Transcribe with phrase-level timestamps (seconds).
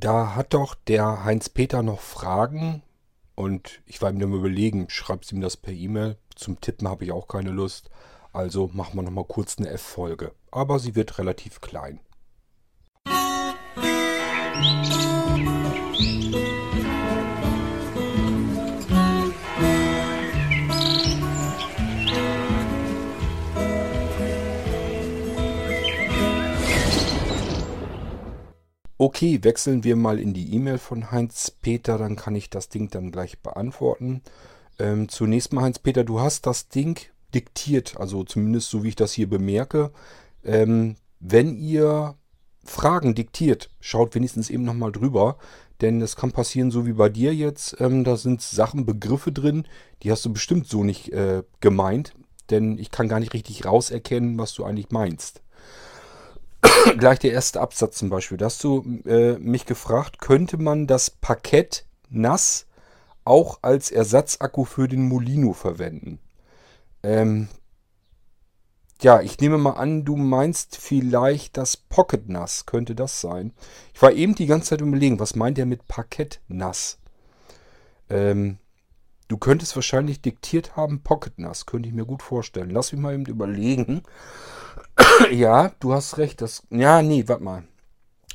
[0.00, 2.82] Da hat doch der Heinz-Peter noch Fragen
[3.34, 6.16] und ich war ihm dann überlegen, schreibst ihm das per E-Mail.
[6.34, 7.90] Zum Tippen habe ich auch keine Lust.
[8.32, 10.32] Also machen wir nochmal kurz eine F-Folge.
[10.50, 12.00] Aber sie wird relativ klein.
[29.02, 33.10] Okay, wechseln wir mal in die E-Mail von Heinz-Peter, dann kann ich das Ding dann
[33.10, 34.20] gleich beantworten.
[34.78, 37.00] Ähm, zunächst mal, Heinz-Peter, du hast das Ding
[37.34, 39.90] diktiert, also zumindest so wie ich das hier bemerke.
[40.44, 42.14] Ähm, wenn ihr
[42.62, 45.38] Fragen diktiert, schaut wenigstens eben nochmal drüber,
[45.80, 49.66] denn es kann passieren, so wie bei dir jetzt, ähm, da sind Sachen, Begriffe drin,
[50.02, 52.12] die hast du bestimmt so nicht äh, gemeint,
[52.50, 55.40] denn ich kann gar nicht richtig rauserkennen, was du eigentlich meinst.
[56.98, 58.38] Gleich der erste Absatz zum Beispiel.
[58.38, 62.66] Da hast du äh, mich gefragt, könnte man das Parkett nass
[63.24, 66.18] auch als Ersatzakku für den Molino verwenden?
[67.02, 67.48] Ähm,
[69.02, 72.66] ja, ich nehme mal an, du meinst vielleicht das Pocket Nass.
[72.66, 73.52] Könnte das sein?
[73.94, 76.98] Ich war eben die ganze Zeit überlegen, was meint er mit Parkett nass?
[78.10, 78.58] Ähm,
[79.28, 81.64] du könntest wahrscheinlich diktiert haben Pocket Nass.
[81.64, 82.70] Könnte ich mir gut vorstellen.
[82.70, 84.02] Lass mich mal eben überlegen.
[85.30, 86.40] Ja, du hast recht.
[86.40, 87.64] Das, ja, nee, warte mal.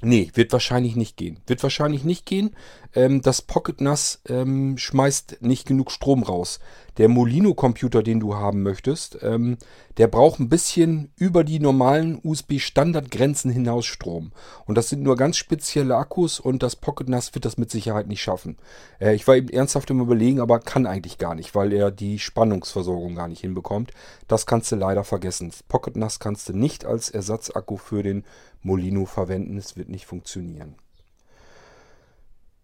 [0.01, 1.39] Nee, wird wahrscheinlich nicht gehen.
[1.47, 2.55] Wird wahrscheinlich nicht gehen.
[2.95, 6.59] Ähm, das Pocket NAS ähm, schmeißt nicht genug Strom raus.
[6.97, 9.57] Der Molino-Computer, den du haben möchtest, ähm,
[9.97, 14.31] der braucht ein bisschen über die normalen USB-Standardgrenzen hinaus Strom.
[14.65, 18.07] Und das sind nur ganz spezielle Akkus und das Pocket NAS wird das mit Sicherheit
[18.07, 18.57] nicht schaffen.
[18.99, 22.17] Äh, ich war eben ernsthaft im Überlegen, aber kann eigentlich gar nicht, weil er die
[22.17, 23.91] Spannungsversorgung gar nicht hinbekommt.
[24.29, 25.49] Das kannst du leider vergessen.
[25.49, 28.23] Das Pocket NAS kannst du nicht als Ersatzakku für den
[28.61, 29.57] Molino verwenden.
[29.57, 30.75] Es wird nicht funktionieren.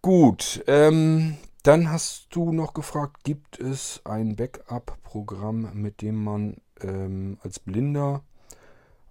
[0.04, 7.38] Gut, ähm, dann hast du noch gefragt, gibt es ein Backup-Programm, mit dem man ähm,
[7.44, 8.24] als Blinder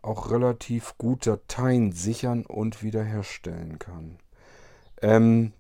[0.02, 4.18] auch relativ gut Dateien sichern und wiederherstellen kann?
[5.02, 5.54] Ähm,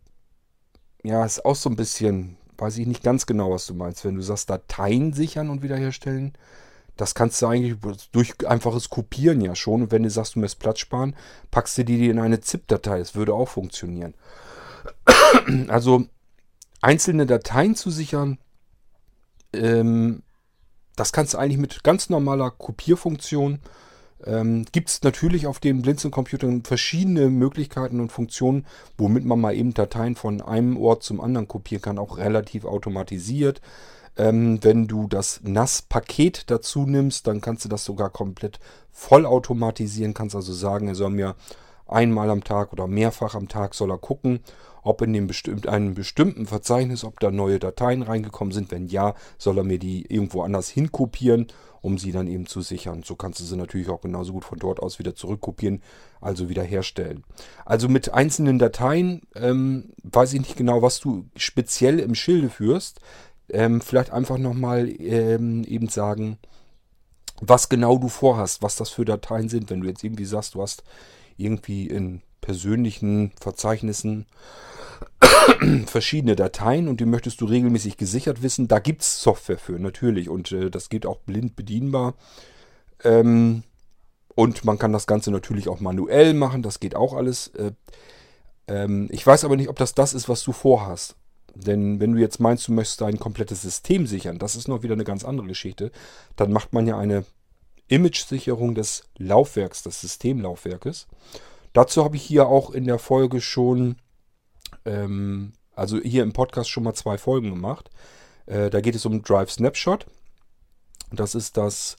[1.01, 4.03] ja, ist auch so ein bisschen, weiß ich nicht ganz genau, was du meinst.
[4.03, 6.33] Wenn du sagst, Dateien sichern und wiederherstellen,
[6.97, 7.77] das kannst du eigentlich
[8.11, 9.83] durch einfaches Kopieren ja schon.
[9.83, 11.15] Und wenn du sagst, du möchtest Platz sparen,
[11.51, 12.99] packst du die in eine ZIP-Datei.
[12.99, 14.13] Das würde auch funktionieren.
[15.67, 16.05] Also
[16.81, 18.37] einzelne Dateien zu sichern,
[19.53, 20.23] ähm,
[20.95, 23.59] das kannst du eigentlich mit ganz normaler Kopierfunktion.
[24.23, 28.65] Ähm, Gibt es natürlich auf den Blinzeln-Computern verschiedene Möglichkeiten und Funktionen,
[28.97, 33.61] womit man mal eben Dateien von einem Ort zum anderen kopieren kann, auch relativ automatisiert.
[34.17, 38.59] Ähm, wenn du das NAS-Paket dazu nimmst, dann kannst du das sogar komplett
[38.91, 40.13] vollautomatisieren.
[40.13, 41.35] Kannst also sagen, er soll mir
[41.87, 44.41] einmal am Tag oder mehrfach am Tag soll er gucken,
[44.83, 48.71] ob in dem bestimmt, einem bestimmten Verzeichnis, ob da neue Dateien reingekommen sind.
[48.71, 51.47] Wenn ja, soll er mir die irgendwo anders hinkopieren,
[51.81, 53.03] um sie dann eben zu sichern.
[53.03, 55.81] So kannst du sie natürlich auch genauso gut von dort aus wieder zurückkopieren,
[56.19, 57.23] also wieder herstellen.
[57.65, 63.01] Also mit einzelnen Dateien ähm, weiß ich nicht genau, was du speziell im Schilde führst.
[63.49, 66.37] Ähm, vielleicht einfach nochmal ähm, eben sagen,
[67.41, 69.69] was genau du vorhast, was das für Dateien sind.
[69.69, 70.83] Wenn du jetzt irgendwie sagst, du hast
[71.37, 74.25] irgendwie in persönlichen Verzeichnissen
[75.85, 78.67] verschiedene Dateien und die möchtest du regelmäßig gesichert wissen.
[78.67, 80.29] Da gibt es Software für, natürlich.
[80.29, 82.15] Und äh, das geht auch blind bedienbar.
[83.03, 83.63] Ähm,
[84.35, 86.61] und man kann das Ganze natürlich auch manuell machen.
[86.61, 87.47] Das geht auch alles.
[87.49, 87.71] Äh,
[88.67, 91.15] ähm, ich weiß aber nicht, ob das das ist, was du vorhast.
[91.53, 94.93] Denn wenn du jetzt meinst, du möchtest dein komplettes System sichern, das ist noch wieder
[94.93, 95.91] eine ganz andere Geschichte.
[96.37, 97.25] Dann macht man ja eine
[97.89, 101.07] Image-Sicherung des Laufwerks, des Systemlaufwerkes.
[101.73, 103.97] Dazu habe ich hier auch in der Folge schon,
[104.85, 107.89] ähm, also hier im Podcast schon mal zwei Folgen gemacht.
[108.45, 110.05] Äh, da geht es um Drive Snapshot.
[111.11, 111.97] Das ist das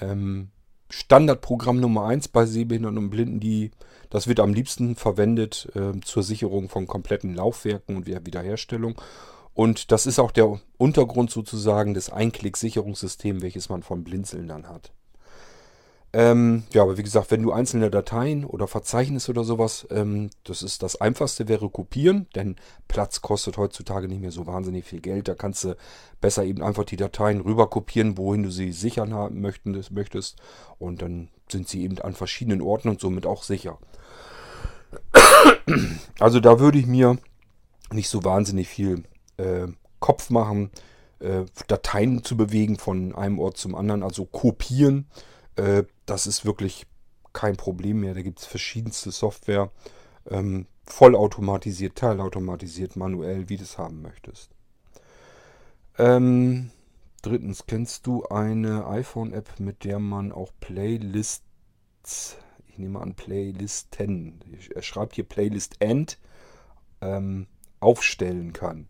[0.00, 0.50] ähm,
[0.90, 3.40] Standardprogramm Nummer 1 bei Sehbehinderten und Blinden.
[3.40, 3.70] Die,
[4.10, 9.00] das wird am liebsten verwendet äh, zur Sicherung von kompletten Laufwerken und Wiederherstellung.
[9.54, 14.92] Und das ist auch der Untergrund sozusagen des Einklick-Sicherungssystems, welches man von Blinzeln dann hat.
[16.14, 20.62] Ähm, ja, aber wie gesagt, wenn du einzelne Dateien oder Verzeichnisse oder sowas, ähm, das
[20.62, 22.56] ist das Einfachste wäre kopieren, denn
[22.86, 25.28] Platz kostet heutzutage nicht mehr so wahnsinnig viel Geld.
[25.28, 25.74] Da kannst du
[26.20, 30.36] besser eben einfach die Dateien rüber kopieren, wohin du sie sichern haben möchtest.
[30.78, 33.78] Und dann sind sie eben an verschiedenen Orten und somit auch sicher.
[36.20, 37.16] Also da würde ich mir
[37.90, 39.04] nicht so wahnsinnig viel
[39.38, 39.68] äh,
[40.00, 40.70] Kopf machen,
[41.20, 45.06] äh, Dateien zu bewegen von einem Ort zum anderen, also kopieren
[45.56, 46.86] äh, das ist wirklich
[47.32, 48.14] kein Problem mehr.
[48.14, 49.70] Da gibt es verschiedenste Software.
[50.28, 54.50] Ähm, vollautomatisiert, teilautomatisiert, manuell, wie du es haben möchtest.
[55.98, 56.70] Ähm,
[57.22, 64.40] drittens, kennst du eine iPhone-App, mit der man auch Playlists, ich nehme an Playlisten,
[64.74, 66.18] er schreibt hier Playlist End,
[67.00, 67.46] ähm,
[67.80, 68.88] aufstellen kann?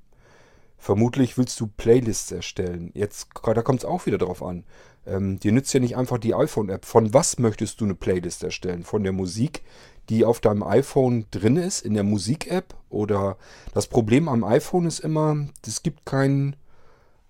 [0.78, 2.90] Vermutlich willst du Playlists erstellen.
[2.94, 4.64] Jetzt, da kommt es auch wieder drauf an.
[5.06, 6.84] Ähm, dir nützt ja nicht einfach die iPhone-App.
[6.84, 8.84] Von was möchtest du eine Playlist erstellen?
[8.84, 9.62] Von der Musik,
[10.08, 12.74] die auf deinem iPhone drin ist, in der Musik-App?
[12.88, 13.36] Oder
[13.74, 16.56] das Problem am iPhone ist immer, es gibt keinen,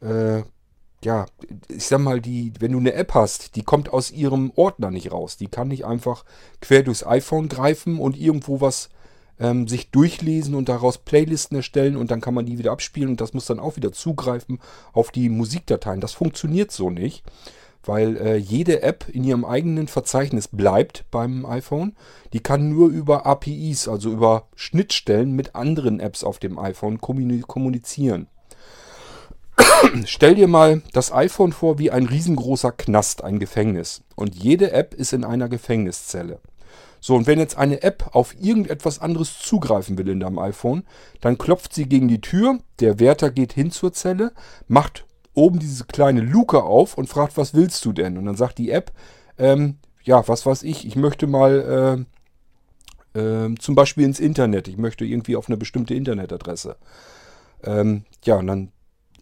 [0.01, 0.43] äh,
[1.05, 1.27] ja,
[1.69, 5.13] ich sag mal, die, wenn du eine App hast, die kommt aus ihrem Ordner nicht
[5.13, 5.37] raus.
[5.37, 6.25] Die kann nicht einfach
[6.61, 8.91] quer durchs iPhone greifen und irgendwo was
[9.39, 13.21] ähm, sich durchlesen und daraus Playlisten erstellen und dann kann man die wieder abspielen und
[13.21, 14.61] das muss dann auch wieder zugreifen
[14.93, 16.01] auf die Musikdateien.
[16.01, 17.25] Das funktioniert so nicht,
[17.85, 21.97] weil äh, jede App in ihrem eigenen Verzeichnis bleibt beim iPhone.
[22.33, 28.29] Die kann nur über APIs, also über Schnittstellen mit anderen Apps auf dem iPhone kommunizieren.
[30.07, 34.03] Stell dir mal das iPhone vor wie ein riesengroßer Knast, ein Gefängnis.
[34.15, 36.41] Und jede App ist in einer Gefängniszelle.
[37.05, 40.85] So, und wenn jetzt eine App auf irgendetwas anderes zugreifen will in deinem iPhone,
[41.21, 44.31] dann klopft sie gegen die Tür, der Wärter geht hin zur Zelle,
[44.69, 45.05] macht
[45.35, 48.17] oben diese kleine Luke auf und fragt, was willst du denn?
[48.17, 48.93] Und dann sagt die App,
[49.37, 52.07] ähm, ja, was weiß ich, ich möchte mal
[53.15, 56.77] äh, äh, zum Beispiel ins Internet, ich möchte irgendwie auf eine bestimmte Internetadresse.
[57.65, 58.71] Ähm, ja, und dann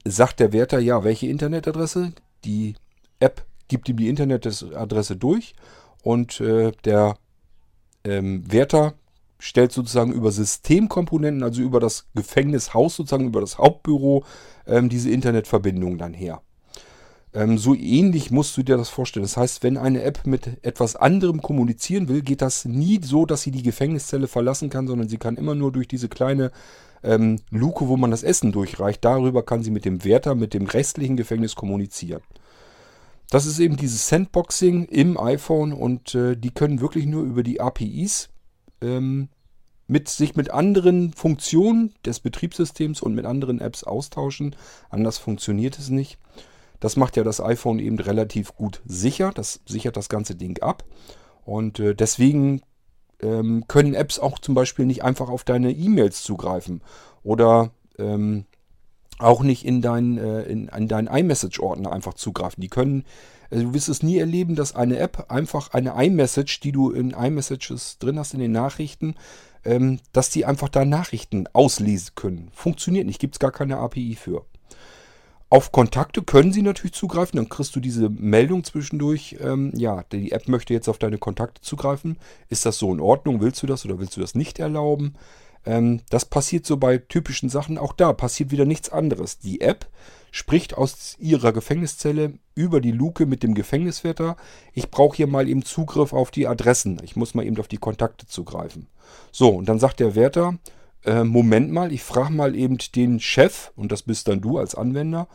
[0.05, 2.13] sagt der Wärter, ja, welche Internetadresse?
[2.45, 2.75] Die
[3.21, 5.55] App gibt ihm die Internetadresse durch
[6.03, 7.17] und äh, der
[8.05, 8.95] ähm, Wärter
[9.39, 14.25] stellt sozusagen über Systemkomponenten, also über das Gefängnishaus, sozusagen über das Hauptbüro,
[14.67, 16.43] ähm, diese Internetverbindung dann her.
[17.33, 19.25] Ähm, so ähnlich musst du dir das vorstellen.
[19.25, 23.43] Das heißt, wenn eine App mit etwas anderem kommunizieren will, geht das nie so, dass
[23.43, 26.51] sie die Gefängniszelle verlassen kann, sondern sie kann immer nur durch diese kleine
[27.03, 30.67] ähm, Luke, wo man das Essen durchreicht, darüber kann sie mit dem Wärter, mit dem
[30.67, 32.21] restlichen Gefängnis kommunizieren.
[33.31, 37.61] Das ist eben dieses Sandboxing im iPhone und äh, die können wirklich nur über die
[37.61, 38.29] APIs
[38.83, 39.29] ähm,
[39.87, 44.57] mit, sich mit anderen Funktionen des Betriebssystems und mit anderen Apps austauschen.
[44.89, 46.19] Anders funktioniert es nicht.
[46.81, 49.31] Das macht ja das iPhone eben relativ gut sicher.
[49.33, 50.85] Das sichert das ganze Ding ab.
[51.45, 52.63] Und äh, deswegen
[53.21, 56.83] ähm, können Apps auch zum Beispiel nicht einfach auf deine E-Mails zugreifen
[57.23, 58.47] oder ähm,
[59.23, 62.61] auch nicht in deinen, äh, in, in deinen iMessage-Ordner einfach zugreifen.
[62.61, 63.05] Die können,
[63.51, 67.11] also du wirst es nie erleben, dass eine App einfach eine iMessage, die du in
[67.11, 69.15] iMessages drin hast, in den Nachrichten,
[69.65, 72.51] ähm, dass die einfach da Nachrichten auslesen können.
[72.53, 74.45] Funktioniert nicht, gibt es gar keine API für.
[75.53, 80.31] Auf Kontakte können sie natürlich zugreifen, dann kriegst du diese Meldung zwischendurch, ähm, ja, die
[80.31, 82.19] App möchte jetzt auf deine Kontakte zugreifen.
[82.49, 83.41] Ist das so in Ordnung?
[83.41, 85.17] Willst du das oder willst du das nicht erlauben?
[85.67, 87.79] Ähm, das passiert so bei typischen Sachen.
[87.79, 89.39] Auch da passiert wieder nichts anderes.
[89.39, 89.87] Die App
[90.31, 94.37] spricht aus ihrer Gefängniszelle über die Luke mit dem Gefängniswärter.
[94.75, 97.01] Ich brauche hier mal eben Zugriff auf die Adressen.
[97.03, 98.87] Ich muss mal eben auf die Kontakte zugreifen.
[99.33, 100.59] So, und dann sagt der Wärter,
[101.05, 104.75] äh, Moment mal, ich frage mal eben den Chef, und das bist dann du als
[104.75, 105.29] Anwender,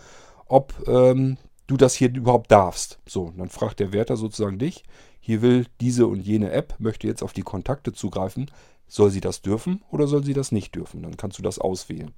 [0.47, 1.37] ob ähm,
[1.67, 2.99] du das hier überhaupt darfst.
[3.07, 4.83] So, dann fragt der Wärter sozusagen dich,
[5.19, 8.51] hier will diese und jene App, möchte jetzt auf die Kontakte zugreifen.
[8.87, 11.01] Soll sie das dürfen oder soll sie das nicht dürfen?
[11.01, 12.13] Dann kannst du das auswählen.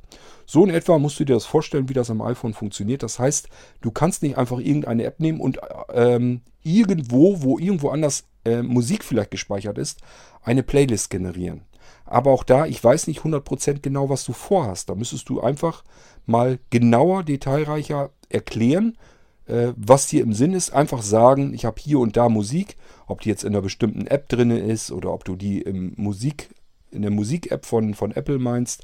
[0.46, 3.04] So in etwa musst du dir das vorstellen, wie das am iPhone funktioniert.
[3.04, 3.48] Das heißt,
[3.80, 5.60] du kannst nicht einfach irgendeine App nehmen und
[5.94, 10.02] ähm, irgendwo, wo irgendwo anders äh, Musik vielleicht gespeichert ist,
[10.44, 11.62] eine Playlist generieren.
[12.04, 14.90] Aber auch da, ich weiß nicht 100% genau, was du vorhast.
[14.90, 15.86] Da müsstest du einfach
[16.26, 18.98] mal genauer, detailreicher erklären,
[19.48, 20.72] was dir im Sinn ist.
[20.72, 22.76] Einfach sagen, ich habe hier und da Musik,
[23.06, 26.50] ob die jetzt in einer bestimmten App drin ist oder ob du die im Musik
[26.92, 28.84] in der Musik-App von, von Apple meinst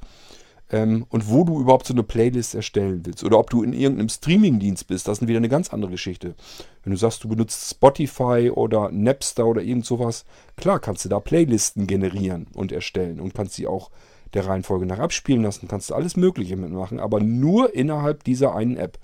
[0.70, 3.24] ähm, und wo du überhaupt so eine Playlist erstellen willst.
[3.24, 6.36] Oder ob du in irgendeinem Streaming-Dienst bist, das ist wieder eine ganz andere Geschichte.
[6.84, 10.26] Wenn du sagst, du benutzt Spotify oder Napster oder irgend sowas,
[10.58, 13.92] klar kannst du da Playlisten generieren und erstellen und kannst sie auch
[14.34, 18.78] der Reihenfolge nach abspielen lassen, kannst du alles Mögliche mitmachen, aber nur innerhalb dieser einen
[18.78, 18.98] App.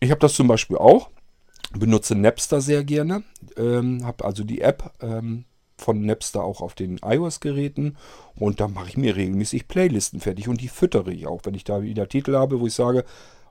[0.00, 1.10] Ich habe das zum Beispiel auch,
[1.72, 3.22] benutze Napster sehr gerne,
[3.56, 5.44] ähm, habe also die App ähm,
[5.78, 7.96] von Napster auch auf den iOS-Geräten
[8.34, 11.42] und da mache ich mir regelmäßig Playlisten fertig und die füttere ich auch.
[11.44, 13.04] Wenn ich da wieder Titel habe, wo ich sage,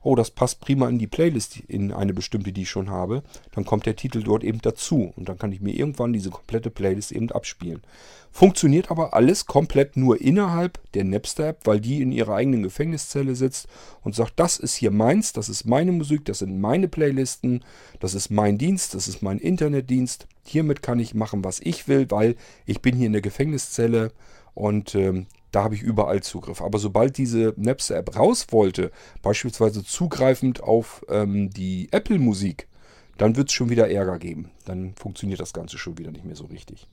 [0.06, 3.64] oh, das passt prima in die Playlist, in eine bestimmte, die ich schon habe, dann
[3.64, 7.10] kommt der Titel dort eben dazu und dann kann ich mir irgendwann diese komplette Playlist
[7.10, 7.82] eben abspielen.
[8.30, 13.66] Funktioniert aber alles komplett nur innerhalb der Napster-App, weil die in ihrer eigenen Gefängniszelle sitzt
[14.04, 17.64] und sagt, das ist hier meins, das ist meine Musik, das sind meine Playlisten,
[17.98, 20.28] das ist mein Dienst, das ist mein Internetdienst.
[20.44, 24.12] Hiermit kann ich machen, was ich will, weil ich bin hier in der Gefängniszelle
[24.54, 26.60] und ähm, da habe ich überall Zugriff.
[26.60, 32.68] Aber sobald diese Napster-App raus wollte, beispielsweise zugreifend auf ähm, die Apple-Musik,
[33.16, 34.50] dann wird es schon wieder Ärger geben.
[34.66, 36.86] Dann funktioniert das Ganze schon wieder nicht mehr so richtig.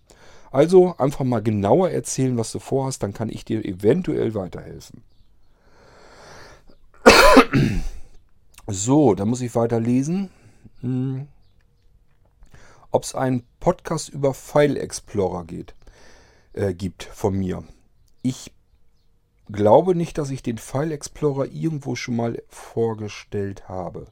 [0.50, 5.04] Also einfach mal genauer erzählen, was du vorhast, dann kann ich dir eventuell weiterhelfen.
[8.66, 10.30] So, dann muss ich weiterlesen.
[10.80, 11.28] Hm.
[12.92, 15.76] Ob es einen Podcast über File Explorer geht,
[16.54, 17.66] äh, gibt von mir.
[18.24, 18.52] Ich
[19.52, 24.08] glaube nicht, dass ich den File Explorer irgendwo schon mal vorgestellt habe.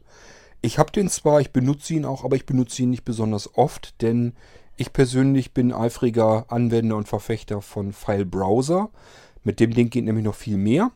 [0.61, 3.99] Ich habe den zwar, ich benutze ihn auch, aber ich benutze ihn nicht besonders oft,
[4.01, 4.33] denn
[4.77, 8.89] ich persönlich bin eifriger Anwender und Verfechter von File Browser.
[9.43, 10.91] Mit dem Ding geht nämlich noch viel mehr.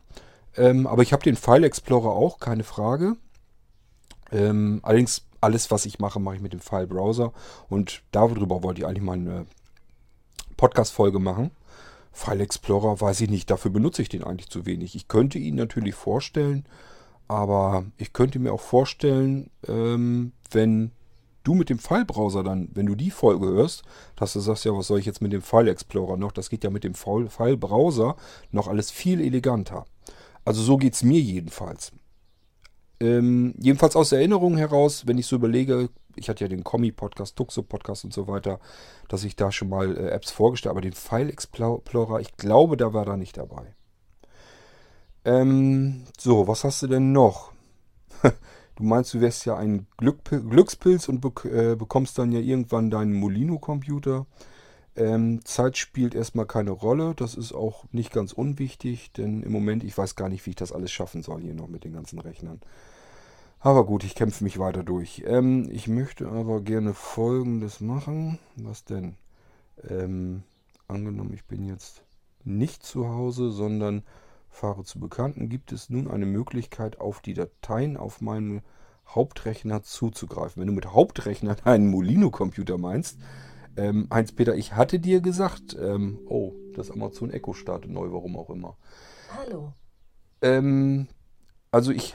[0.56, 3.16] Ähm, aber ich habe den File Explorer auch, keine Frage.
[4.32, 7.32] Ähm, allerdings alles, was ich mache, mache ich mit dem File Browser.
[7.68, 9.46] Und darüber wollte ich eigentlich mal eine
[10.56, 11.50] Podcast-Folge machen.
[12.16, 14.96] File Explorer weiß ich nicht, dafür benutze ich den eigentlich zu wenig.
[14.96, 16.64] Ich könnte ihn natürlich vorstellen,
[17.28, 20.92] aber ich könnte mir auch vorstellen, ähm, wenn
[21.44, 23.82] du mit dem File-Browser dann, wenn du die Folge hörst,
[24.16, 26.32] dass du sagst, ja, was soll ich jetzt mit dem File Explorer noch?
[26.32, 28.16] Das geht ja mit dem File-Browser
[28.50, 29.84] noch alles viel eleganter.
[30.42, 31.92] Also so geht es mir jedenfalls.
[32.98, 38.04] Ähm, jedenfalls aus Erinnerung heraus, wenn ich so überlege, ich hatte ja den Kommi-Podcast, Tuxo-Podcast
[38.04, 38.60] und so weiter,
[39.08, 42.76] dass ich da schon mal äh, Apps vorgestellt habe, aber den File Explorer, ich glaube,
[42.76, 43.74] da war da nicht dabei.
[45.24, 47.52] Ähm, so, was hast du denn noch?
[48.22, 52.90] du meinst, du wärst ja ein Glück, Glückspilz und bek äh, bekommst dann ja irgendwann
[52.90, 54.26] deinen Molino-Computer.
[54.94, 57.14] Ähm, Zeit spielt erstmal keine Rolle.
[57.14, 60.56] Das ist auch nicht ganz unwichtig, denn im Moment, ich weiß gar nicht, wie ich
[60.56, 62.60] das alles schaffen soll hier noch mit den ganzen Rechnern.
[63.58, 65.24] Aber gut, ich kämpfe mich weiter durch.
[65.26, 68.38] Ähm, ich möchte aber gerne Folgendes machen.
[68.56, 69.16] Was denn?
[69.88, 70.42] Ähm,
[70.88, 72.02] angenommen, ich bin jetzt
[72.44, 74.04] nicht zu Hause, sondern
[74.48, 78.62] fahre zu Bekannten, gibt es nun eine Möglichkeit, auf die Dateien auf meinem
[79.06, 80.60] Hauptrechner zuzugreifen.
[80.60, 83.18] Wenn du mit Hauptrechner einen Molino-Computer meinst,
[83.76, 88.50] ähm, Heinz-Peter, ich hatte dir gesagt, ähm, oh, das Amazon Echo startet neu, warum auch
[88.50, 88.76] immer.
[89.36, 89.72] Hallo.
[90.40, 91.08] Ähm,
[91.70, 92.14] also ich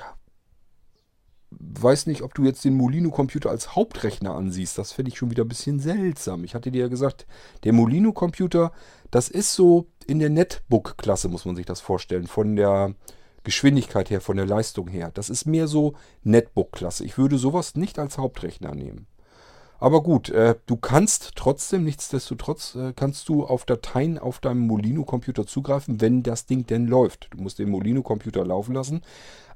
[1.51, 4.77] weiß nicht, ob du jetzt den Molino-Computer als Hauptrechner ansiehst.
[4.77, 6.43] Das finde ich schon wieder ein bisschen seltsam.
[6.43, 7.27] Ich hatte dir ja gesagt,
[7.63, 8.71] der Molino-Computer,
[9.11, 12.27] das ist so in der Netbook-Klasse, muss man sich das vorstellen.
[12.27, 12.95] Von der
[13.43, 15.11] Geschwindigkeit her, von der Leistung her.
[15.13, 15.93] Das ist mehr so
[16.23, 17.03] Netbook-Klasse.
[17.03, 19.07] Ich würde sowas nicht als Hauptrechner nehmen.
[19.79, 25.47] Aber gut, äh, du kannst trotzdem, nichtsdestotrotz, äh, kannst du auf Dateien auf deinem Molino-Computer
[25.47, 27.29] zugreifen, wenn das Ding denn läuft.
[27.31, 29.01] Du musst den Molino-Computer laufen lassen.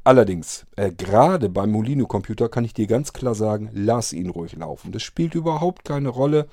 [0.06, 4.92] Allerdings, äh, gerade beim Molino-Computer kann ich dir ganz klar sagen, lass ihn ruhig laufen.
[4.92, 6.48] Das spielt überhaupt keine Rolle.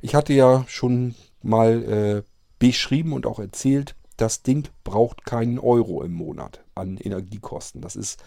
[0.00, 2.22] Ich hatte ja schon mal äh,
[2.60, 7.80] beschrieben und auch erzählt, das Ding braucht keinen Euro im Monat an Energiekosten.
[7.80, 8.22] Das ist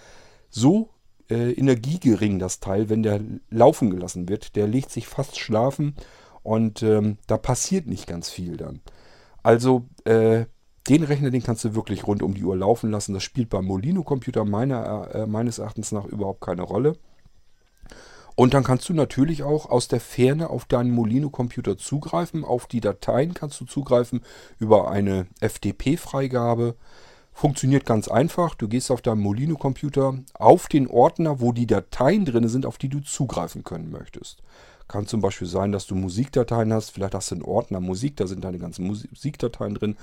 [0.50, 0.90] so
[1.30, 4.58] äh, energiegering, das Teil, wenn der laufen gelassen wird.
[4.58, 5.96] Der legt sich fast schlafen
[6.44, 8.82] und ähm, da passiert nicht ganz viel dann.
[9.42, 10.48] Also äh,
[10.90, 13.14] den Rechner, den kannst du wirklich rund um die Uhr laufen lassen.
[13.14, 16.96] Das spielt beim Molino-Computer äh, meines Erachtens nach überhaupt keine Rolle.
[18.36, 22.46] Und dann kannst du natürlich auch aus der Ferne auf deinen Molino-Computer zugreifen.
[22.46, 24.22] Auf die Dateien kannst du zugreifen
[24.60, 26.76] über eine FTP-Freigabe.
[27.34, 28.56] Funktioniert ganz einfach.
[28.56, 32.90] Du gehst auf deinem Molino-Computer auf den Ordner, wo die Dateien drin sind, auf die
[32.90, 34.42] du zugreifen können möchtest.
[34.88, 36.92] Kann zum Beispiel sein, dass du Musikdateien hast.
[36.92, 39.98] Vielleicht hast du einen Ordner Musik, da sind deine ganzen Musikdateien drin.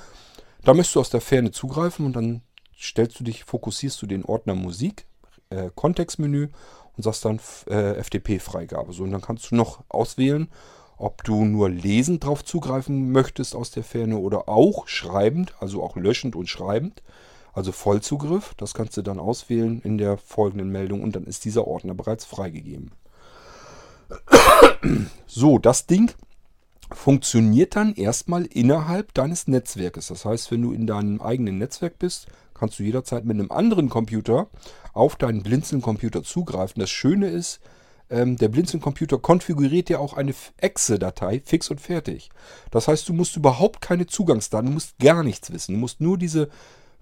[0.66, 2.42] Da möchtest du aus der Ferne zugreifen und dann
[2.76, 5.06] stellst du dich, fokussierst du den Ordner Musik,
[5.49, 6.49] äh, Kontextmenü
[6.96, 8.92] und sagst dann äh, FTP-Freigabe.
[8.92, 10.49] So, und dann kannst du noch auswählen,
[10.96, 15.94] ob du nur lesend drauf zugreifen möchtest aus der Ferne oder auch schreibend, also auch
[15.94, 17.00] löschend und schreibend.
[17.52, 21.68] Also Vollzugriff, das kannst du dann auswählen in der folgenden Meldung und dann ist dieser
[21.68, 22.90] Ordner bereits freigegeben.
[25.28, 26.12] So, das Ding
[26.92, 30.08] funktioniert dann erstmal innerhalb deines Netzwerkes.
[30.08, 33.88] Das heißt, wenn du in deinem eigenen Netzwerk bist, kannst du jederzeit mit einem anderen
[33.88, 34.48] Computer
[34.92, 36.80] auf deinen Blinzeln-Computer zugreifen.
[36.80, 37.60] Das Schöne ist,
[38.08, 42.30] ähm, der Blinzeln-Computer konfiguriert ja auch eine Exe-Datei fix und fertig.
[42.70, 45.74] Das heißt, du musst überhaupt keine Zugangsdaten, du musst gar nichts wissen.
[45.74, 46.48] Du musst nur diese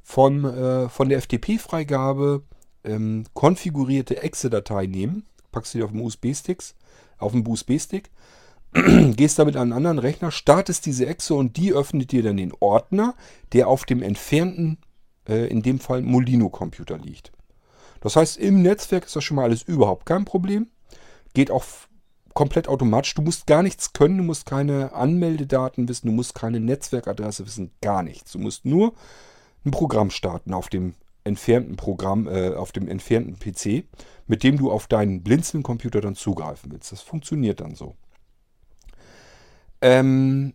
[0.03, 2.43] von, äh, von der FTP-Freigabe
[2.85, 6.63] ähm, konfigurierte Exe-Datei nehmen, packst sie auf den USB-Stick,
[7.19, 8.11] auf den USB-Stick,
[9.17, 12.53] gehst damit an einen anderen Rechner, startest diese Exe und die öffnet dir dann den
[12.59, 13.15] Ordner,
[13.53, 14.79] der auf dem entfernten,
[15.29, 17.33] äh, in dem Fall Molino-Computer liegt.
[18.01, 20.67] Das heißt, im Netzwerk ist das schon mal alles überhaupt kein Problem.
[21.35, 21.65] Geht auch
[22.35, 23.15] komplett automatisch.
[23.15, 27.71] Du musst gar nichts können, du musst keine Anmeldedaten wissen, du musst keine Netzwerkadresse wissen,
[27.81, 28.33] gar nichts.
[28.33, 28.93] Du musst nur
[29.65, 33.85] ein Programm starten auf dem entfernten Programm, äh, auf dem entfernten PC,
[34.27, 36.93] mit dem du auf deinen Blinzeln-Computer dann zugreifen willst.
[36.93, 37.95] Das funktioniert dann so.
[39.85, 40.55] Ähm,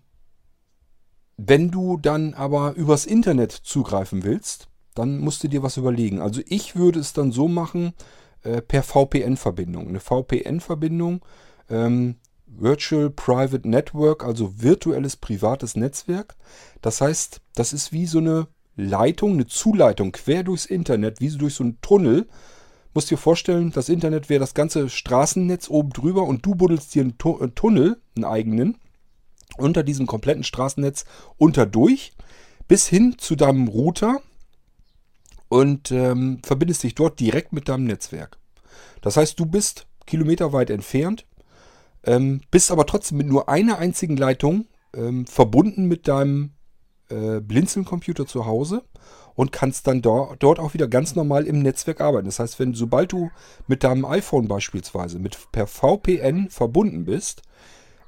[1.38, 6.20] wenn du dann aber übers Internet zugreifen willst, dann musst du dir was überlegen.
[6.20, 7.94] Also ich würde es dann so machen,
[8.42, 9.88] äh, per VPN-Verbindung.
[9.88, 11.24] Eine VPN-Verbindung,
[11.70, 12.16] ähm,
[12.48, 16.36] Virtual Private Network, also virtuelles privates Netzwerk.
[16.82, 21.38] Das heißt, das ist wie so eine Leitung, eine Zuleitung quer durchs Internet, wie so
[21.38, 22.28] durch so einen Tunnel.
[22.96, 27.04] Musst dir vorstellen, das Internet wäre das ganze Straßennetz oben drüber und du buddelst dir
[27.04, 28.80] einen tu äh, Tunnel, einen eigenen,
[29.60, 31.06] unter diesem kompletten Straßennetz
[31.38, 32.14] unterdurch
[32.68, 34.22] bis hin zu deinem Router
[35.50, 38.38] und ähm, verbindest dich dort direkt mit deinem Netzwerk.
[39.02, 41.26] Das heißt, du bist kilometerweit entfernt,
[42.04, 46.52] ähm, bist aber trotzdem mit nur einer einzigen Leitung ähm, verbunden mit deinem
[47.10, 48.84] äh, Blinzeln-Computer zu Hause
[49.36, 52.26] und kannst dann do dort auch wieder ganz normal im Netzwerk arbeiten.
[52.26, 53.32] Das heißt, wenn sobald du
[53.68, 57.42] mit deinem iPhone beispielsweise mit per VPN verbunden bist,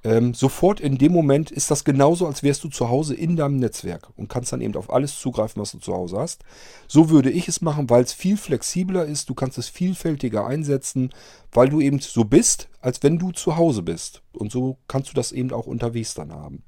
[0.04, 3.58] ähm, sofort in dem Moment ist das genauso, als wärst du zu Hause in deinem
[3.58, 6.44] Netzwerk und kannst dann eben auf alles zugreifen, was du zu Hause hast.
[6.88, 9.30] So würde ich es machen, weil es viel flexibler ist.
[9.30, 11.12] Du kannst es vielfältiger einsetzen,
[11.52, 14.24] weil du eben so bist, als wenn du zu Hause bist.
[14.34, 16.64] Und so kannst du das eben auch unterwegs dann haben.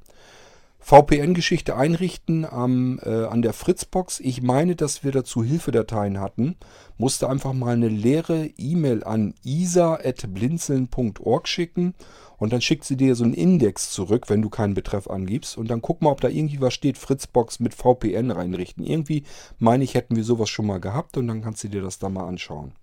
[0.83, 4.19] VPN-Geschichte einrichten am, äh, an der Fritzbox.
[4.19, 6.57] Ich meine, dass wir dazu Hilfedateien hatten.
[6.97, 11.95] Musste einfach mal eine leere E-Mail an isa.blinzeln.org schicken
[12.43, 15.57] und dann schickt sie dir so einen Index zurück, wenn du keinen Betreff angibst.
[15.57, 18.85] Und dann guck mal, ob da irgendwie was steht, Fritzbox mit VPN reinrichten.
[18.85, 19.23] Irgendwie
[19.59, 22.09] meine ich, hätten wir sowas schon mal gehabt und dann kannst du dir das da
[22.09, 22.73] mal anschauen.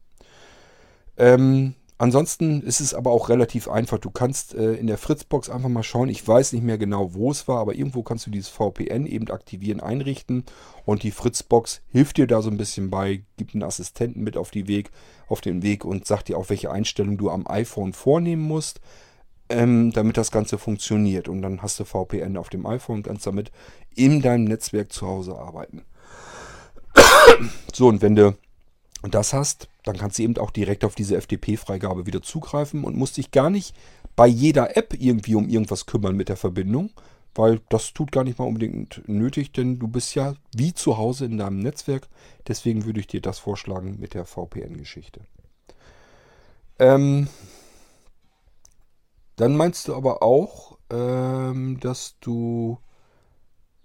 [1.19, 3.99] Ähm, Ansonsten ist es aber auch relativ einfach.
[3.99, 6.09] Du kannst äh, in der Fritzbox einfach mal schauen.
[6.09, 9.29] Ich weiß nicht mehr genau, wo es war, aber irgendwo kannst du dieses VPN eben
[9.29, 10.45] aktivieren, einrichten.
[10.87, 14.50] Und die Fritzbox hilft dir da so ein bisschen bei, gibt einen Assistenten mit auf,
[14.50, 14.90] die Weg,
[15.29, 18.81] auf den Weg und sagt dir auch, welche Einstellungen du am iPhone vornehmen musst,
[19.50, 21.28] ähm, damit das Ganze funktioniert.
[21.28, 23.50] Und dann hast du VPN auf dem iPhone und kannst damit
[23.94, 25.82] in deinem Netzwerk zu Hause arbeiten.
[27.72, 28.36] so, und wenn du
[29.02, 33.16] das hast, dann kannst du eben auch direkt auf diese FTP-Freigabe wieder zugreifen und musst
[33.16, 33.74] dich gar nicht
[34.16, 36.90] bei jeder App irgendwie um irgendwas kümmern mit der Verbindung,
[37.34, 41.24] weil das tut gar nicht mal unbedingt nötig, denn du bist ja wie zu Hause
[41.24, 42.08] in deinem Netzwerk.
[42.46, 45.22] Deswegen würde ich dir das vorschlagen mit der VPN-Geschichte.
[46.78, 47.28] Ähm,
[49.40, 52.79] dann meinst du aber auch, ähm, dass du,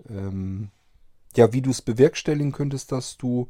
[0.10, 0.70] ähm,
[1.38, 3.48] ja, wie du es bewerkstelligen könntest, dass du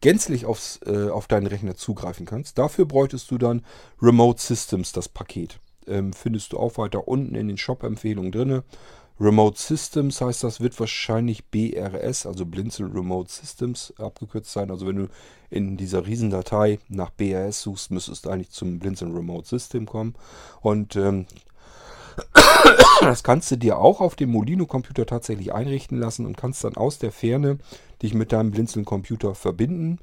[0.00, 2.56] gänzlich aufs, äh, auf deinen Rechner zugreifen kannst.
[2.56, 3.66] Dafür bräuchtest du dann
[4.00, 5.60] Remote Systems, das Paket.
[5.86, 8.62] Ähm, findest du auch weiter unten in den Shop-Empfehlungen drin.
[9.18, 14.70] Remote Systems heißt das, wird wahrscheinlich BRS, also Blinzel Remote Systems abgekürzt sein.
[14.70, 15.08] Also wenn du
[15.48, 20.14] in dieser Riesendatei nach BRS suchst, müsstest du eigentlich zum Blinzel Remote System kommen.
[20.60, 21.26] Und ähm,
[23.00, 26.98] das kannst du dir auch auf dem Molino-Computer tatsächlich einrichten lassen und kannst dann aus
[26.98, 27.58] der Ferne
[28.02, 29.98] dich mit deinem Blinzeln-Computer verbinden.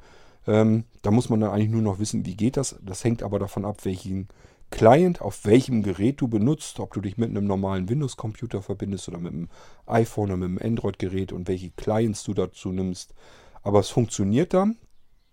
[0.47, 2.75] Ähm, da muss man dann eigentlich nur noch wissen, wie geht das.
[2.81, 4.27] Das hängt aber davon ab, welchen
[4.73, 9.19] Client auf welchem Gerät du benutzt, ob du dich mit einem normalen Windows-Computer verbindest oder
[9.19, 9.49] mit einem
[9.85, 13.13] iPhone oder mit einem Android-Gerät und welche Clients du dazu nimmst.
[13.61, 14.77] Aber es funktioniert dann.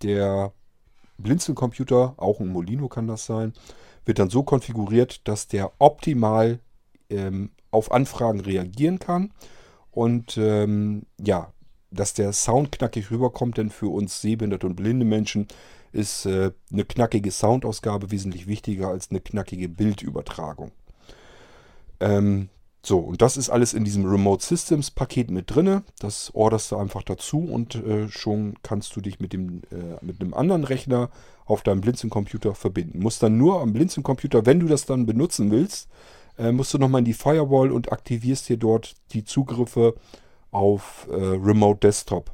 [0.03, 0.53] Der
[1.17, 3.55] Blinzeln-Computer, auch ein Molino kann das sein,
[4.05, 6.61] wird dann so konfiguriert, dass der optimal
[7.09, 9.33] ähm, auf Anfragen reagieren kann.
[9.91, 11.51] Und ähm, ja,
[11.91, 15.49] dass der Sound knackig rüberkommt, denn für uns sehbehinderte und blinde Menschen
[15.93, 20.73] ist äh, eine knackige Soundausgabe wesentlich wichtiger als eine knackige Bildübertragung.
[22.01, 22.49] Ähm,
[22.83, 25.83] so, und das ist alles in diesem Remote Systems Paket mit drin.
[25.99, 30.21] Das orderst du einfach dazu und äh, schon kannst du dich mit, dem, äh, mit
[30.21, 31.11] einem anderen Rechner
[31.45, 33.01] auf deinem Blinzeln-Computer verbinden.
[33.01, 35.89] Musst dann nur am Blinzeln-Computer, wenn du das dann benutzen willst,
[36.39, 39.95] äh, musst du nochmal in die Firewall und aktivierst hier dort die Zugriffe
[40.51, 42.31] auf äh, Remote Desktop.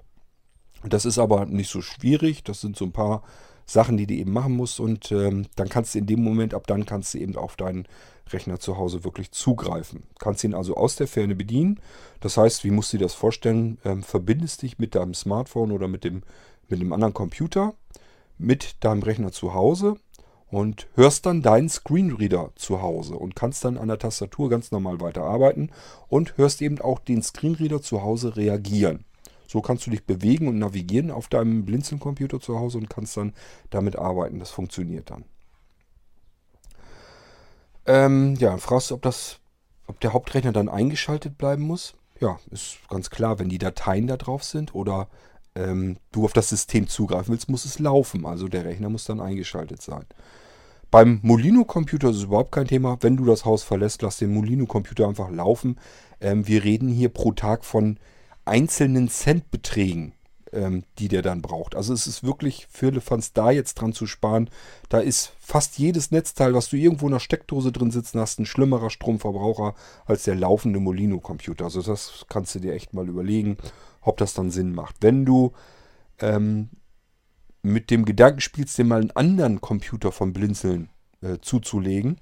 [0.84, 2.44] Das ist aber nicht so schwierig.
[2.44, 3.24] Das sind so ein paar
[3.66, 4.80] Sachen, die du eben machen musst.
[4.80, 7.86] Und ähm, dann kannst du in dem Moment, ab dann kannst du eben auf deinen
[8.30, 10.04] Rechner zu Hause wirklich zugreifen.
[10.18, 11.80] Kannst ihn also aus der Ferne bedienen.
[12.20, 13.78] Das heißt, wie musst du dir das vorstellen?
[13.84, 16.22] Ähm, verbindest dich mit deinem Smartphone oder mit dem,
[16.68, 17.74] mit dem anderen Computer
[18.38, 19.96] mit deinem Rechner zu Hause
[20.48, 25.00] und hörst dann deinen Screenreader zu Hause und kannst dann an der Tastatur ganz normal
[25.00, 25.70] weiterarbeiten
[26.08, 29.04] und hörst eben auch den Screenreader zu Hause reagieren.
[29.46, 33.32] So kannst du dich bewegen und navigieren auf deinem Blinzeln-Computer zu Hause und kannst dann
[33.70, 34.38] damit arbeiten.
[34.38, 35.24] Das funktioniert dann.
[37.86, 39.38] Ähm, ja, fragst du, ob das,
[39.86, 41.94] ob der Hauptrechner dann eingeschaltet bleiben muss?
[42.20, 45.08] Ja, ist ganz klar, wenn die Dateien da drauf sind oder
[45.54, 48.26] ähm, du auf das System zugreifen willst, muss es laufen.
[48.26, 50.04] Also der Rechner muss dann eingeschaltet sein.
[50.90, 52.98] Beim Molino-Computer ist es überhaupt kein Thema.
[53.00, 55.78] Wenn du das Haus verlässt, lass den Molino-Computer einfach laufen.
[56.20, 57.98] Ähm, wir reden hier pro Tag von
[58.46, 60.12] einzelnen Centbeträgen
[60.52, 61.74] ähm, die der dann braucht.
[61.76, 64.50] Also es ist wirklich für Elefants da jetzt dran zu sparen.
[64.88, 68.46] Da ist fast jedes Netzteil, was du irgendwo in der Steckdose drin sitzen hast, ein
[68.46, 69.74] schlimmerer Stromverbraucher
[70.06, 71.64] als der laufende Molino-Computer.
[71.64, 73.58] Also das kannst du dir echt mal überlegen,
[74.00, 74.96] ob das dann Sinn macht.
[75.00, 75.52] Wenn du
[76.20, 76.70] ähm,
[77.62, 80.88] mit dem Gedanken spielst, dir mal einen anderen Computer vom Blinzeln
[81.20, 82.18] äh, zuzulegen,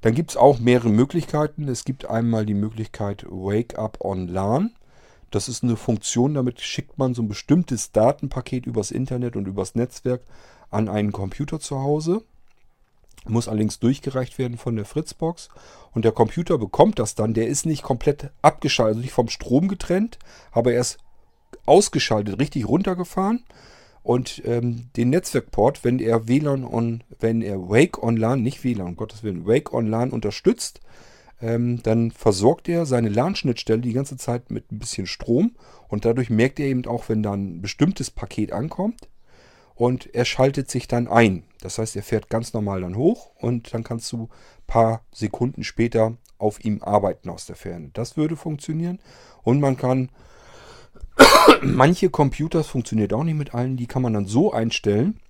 [0.00, 1.68] dann gibt es auch mehrere Möglichkeiten.
[1.68, 4.70] Es gibt einmal die Möglichkeit Wake Up on LAN.
[5.30, 9.74] Das ist eine Funktion, damit schickt man so ein bestimmtes Datenpaket übers Internet und übers
[9.74, 10.22] Netzwerk
[10.70, 12.22] an einen Computer zu Hause.
[13.26, 15.50] Muss allerdings durchgereicht werden von der Fritzbox.
[15.92, 17.34] Und der Computer bekommt das dann.
[17.34, 20.18] Der ist nicht komplett abgeschaltet, also nicht vom Strom getrennt,
[20.50, 20.98] aber er ist
[21.66, 23.44] ausgeschaltet, richtig runtergefahren.
[24.02, 28.86] Und ähm, den Netzwerkport, wenn er WLAN on, wenn er Wake on LAN, nicht WLAN,
[28.86, 30.80] um Gottes Willen, Wake on LAN unterstützt,
[31.40, 35.56] ähm, dann versorgt er seine LAN-Schnittstelle die ganze Zeit mit ein bisschen Strom
[35.88, 39.08] und dadurch merkt er eben auch, wenn dann ein bestimmtes Paket ankommt
[39.74, 41.44] und er schaltet sich dann ein.
[41.60, 45.62] Das heißt, er fährt ganz normal dann hoch und dann kannst du ein paar Sekunden
[45.62, 47.90] später auf ihm arbeiten aus der Ferne.
[47.92, 48.98] Das würde funktionieren
[49.42, 50.10] und man kann
[51.62, 55.20] manche Computer, funktioniert auch nicht mit allen, die kann man dann so einstellen,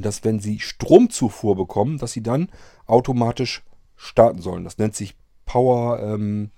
[0.00, 2.50] dass wenn sie Stromzufuhr bekommen, dass sie dann
[2.86, 3.64] automatisch
[3.96, 4.64] starten sollen.
[4.64, 6.50] Das nennt sich Power, ähm,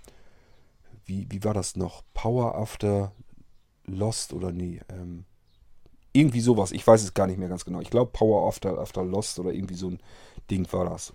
[1.06, 2.02] wie, wie war das noch?
[2.14, 3.12] Power After
[3.86, 4.80] Lost oder nee?
[4.90, 5.24] Ähm,
[6.12, 6.72] irgendwie sowas.
[6.72, 7.80] Ich weiß es gar nicht mehr ganz genau.
[7.80, 10.00] Ich glaube Power After, After Lost oder irgendwie so ein
[10.50, 11.12] Ding war das.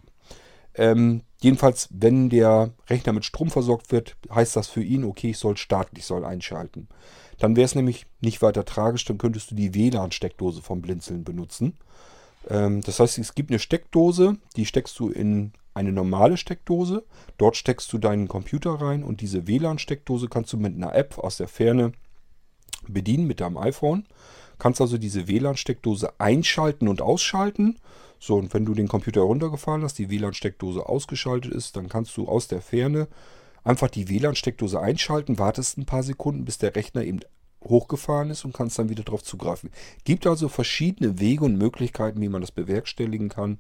[0.76, 5.38] Ähm, jedenfalls, wenn der Rechner mit Strom versorgt wird, heißt das für ihn, okay, ich
[5.38, 6.88] soll starten, ich soll einschalten.
[7.38, 11.78] Dann wäre es nämlich nicht weiter tragisch, dann könntest du die WLAN-Steckdose vom Blinzeln benutzen.
[12.50, 17.04] Ähm, das heißt, es gibt eine Steckdose, die steckst du in eine normale Steckdose.
[17.38, 21.38] Dort steckst du deinen Computer rein und diese WLAN-Steckdose kannst du mit einer App aus
[21.38, 21.94] der Ferne
[22.88, 24.06] bedienen mit deinem iPhone.
[24.60, 27.80] Kannst also diese WLAN-Steckdose einschalten und ausschalten.
[28.20, 32.28] So, und wenn du den Computer runtergefahren hast, die WLAN-Steckdose ausgeschaltet ist, dann kannst du
[32.28, 33.08] aus der Ferne
[33.64, 37.22] einfach die WLAN-Steckdose einschalten, wartest ein paar Sekunden, bis der Rechner eben
[37.64, 39.72] hochgefahren ist und kannst dann wieder darauf zugreifen.
[40.04, 43.58] Gibt also verschiedene Wege und Möglichkeiten, wie man das bewerkstelligen kann.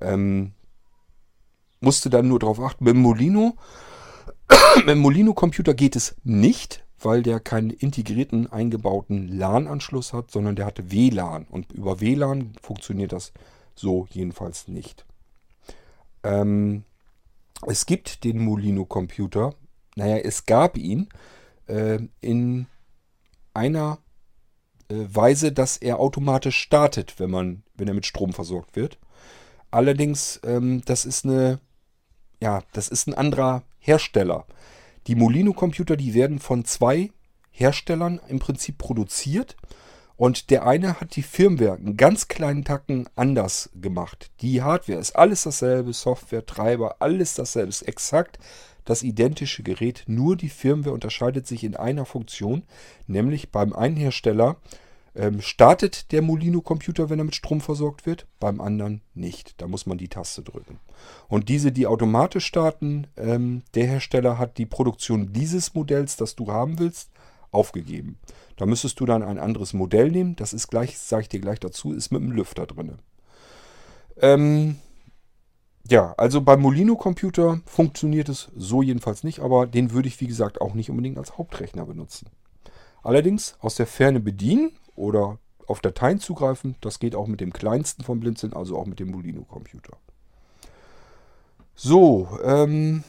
[0.00, 0.52] Ähm,
[1.82, 2.84] musste dann nur darauf achten.
[2.84, 3.56] Mit dem Molino,
[4.76, 10.66] mit dem Molino-Computer geht es nicht, weil der keinen integrierten eingebauten LAN-Anschluss hat, sondern der
[10.66, 11.46] hatte WLAN.
[11.50, 13.32] Und über WLAN funktioniert das
[13.74, 15.04] so jedenfalls nicht.
[16.22, 16.84] Ähm,
[17.66, 19.54] es gibt den Molino-Computer,
[19.96, 21.08] naja, es gab ihn
[21.66, 22.66] äh, in
[23.54, 23.98] einer
[24.88, 28.98] äh, Weise, dass er automatisch startet, wenn, man, wenn er mit Strom versorgt wird.
[29.70, 31.60] Allerdings, ähm, das ist eine
[32.42, 34.46] ja, das ist ein anderer Hersteller.
[35.06, 37.12] Die Molino-Computer, die werden von zwei
[37.52, 39.56] Herstellern im Prinzip produziert.
[40.16, 44.32] Und der eine hat die Firmware einen ganz kleinen Tacken anders gemacht.
[44.40, 47.68] Die Hardware ist alles dasselbe, Software, Treiber, alles dasselbe.
[47.68, 48.40] Ist exakt
[48.84, 52.64] das identische Gerät, nur die Firmware unterscheidet sich in einer Funktion,
[53.06, 54.56] nämlich beim einen Hersteller
[55.14, 59.60] ähm, startet der Molino-Computer, wenn er mit Strom versorgt wird, beim anderen nicht.
[59.60, 60.78] Da muss man die Taste drücken.
[61.28, 66.50] Und diese, die automatisch starten, ähm, der Hersteller hat die Produktion dieses Modells, das du
[66.50, 67.10] haben willst,
[67.50, 68.18] aufgegeben.
[68.56, 70.36] Da müsstest du dann ein anderes Modell nehmen.
[70.36, 72.98] Das ist gleich, sage ich dir gleich dazu, ist mit einem Lüfter drin.
[74.16, 74.76] Ähm,
[75.88, 80.60] ja, also beim Molino-Computer funktioniert es so jedenfalls nicht, aber den würde ich, wie gesagt,
[80.60, 82.28] auch nicht unbedingt als Hauptrechner benutzen.
[83.02, 86.76] Allerdings aus der Ferne bedienen oder auf Dateien zugreifen.
[86.80, 89.96] Das geht auch mit dem kleinsten vom Blinzeln, also auch mit dem Molino-Computer.
[91.74, 93.04] So, ähm,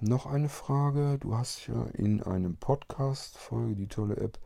[0.00, 1.18] noch eine Frage.
[1.20, 4.38] Du hast ja in einem Podcast-Folge die tolle App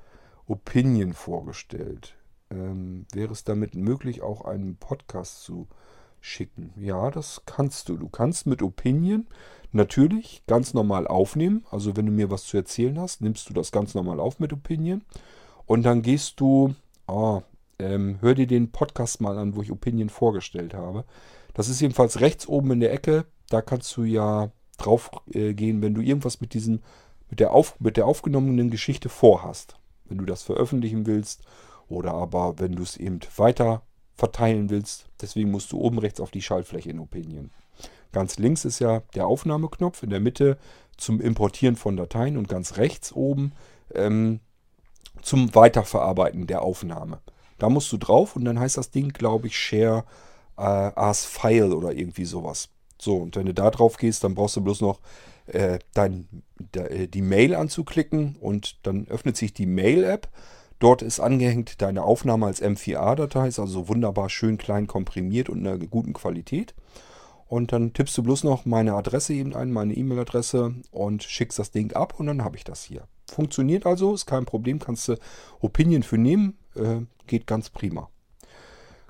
[0.46, 2.16] Opinion vorgestellt.
[2.50, 5.68] Ähm, wäre es damit möglich, auch einen Podcast zu
[6.20, 6.72] schicken?
[6.76, 7.96] Ja, das kannst du.
[7.96, 9.26] Du kannst mit Opinion
[9.72, 11.64] natürlich ganz normal aufnehmen.
[11.70, 14.52] Also wenn du mir was zu erzählen hast, nimmst du das ganz normal auf mit
[14.52, 15.02] Opinion.
[15.66, 16.74] Und dann gehst du,
[17.06, 17.42] oh,
[17.78, 21.04] ähm, hör dir den Podcast mal an, wo ich Opinion vorgestellt habe.
[21.54, 23.24] Das ist jedenfalls rechts oben in der Ecke.
[23.48, 26.80] Da kannst du ja drauf äh, gehen, wenn du irgendwas mit diesem,
[27.28, 29.76] mit der, auf, mit der aufgenommenen Geschichte vorhast.
[30.06, 31.42] Wenn du das veröffentlichen willst
[31.88, 33.82] oder aber wenn du es eben weiter
[34.14, 35.06] verteilen willst.
[35.20, 37.50] Deswegen musst du oben rechts auf die Schaltfläche in Opinion.
[38.12, 40.58] Ganz links ist ja der Aufnahmeknopf, in der Mitte
[40.96, 43.52] zum Importieren von Dateien und ganz rechts oben
[43.94, 44.40] ähm,
[45.22, 47.20] zum Weiterverarbeiten der Aufnahme.
[47.58, 50.04] Da musst du drauf und dann heißt das Ding, glaube ich, Share
[50.56, 52.68] äh, as File oder irgendwie sowas.
[52.98, 55.00] So, und wenn du da drauf gehst, dann brauchst du bloß noch
[55.46, 56.28] äh, dein,
[56.74, 60.28] de, äh, die Mail anzuklicken und dann öffnet sich die Mail-App.
[60.78, 65.66] Dort ist angehängt deine Aufnahme als M4A-Datei, ist also wunderbar schön klein komprimiert und in
[65.66, 66.74] einer guten Qualität.
[67.46, 71.70] Und dann tippst du bloß noch meine Adresse eben ein, meine E-Mail-Adresse und schickst das
[71.70, 73.06] Ding ab und dann habe ich das hier.
[73.30, 75.16] Funktioniert also, ist kein Problem, kannst du
[75.60, 78.08] Opinion für nehmen, äh, geht ganz prima.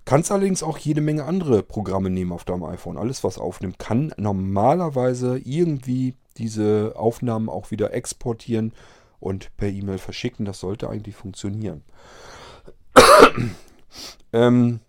[0.04, 2.98] Kannst allerdings auch jede Menge andere Programme nehmen auf deinem iPhone.
[2.98, 8.72] Alles, was aufnimmt, kann normalerweise irgendwie diese Aufnahmen auch wieder exportieren
[9.20, 10.44] und per E-Mail verschicken.
[10.44, 11.84] Das sollte eigentlich funktionieren.
[14.32, 14.80] ähm,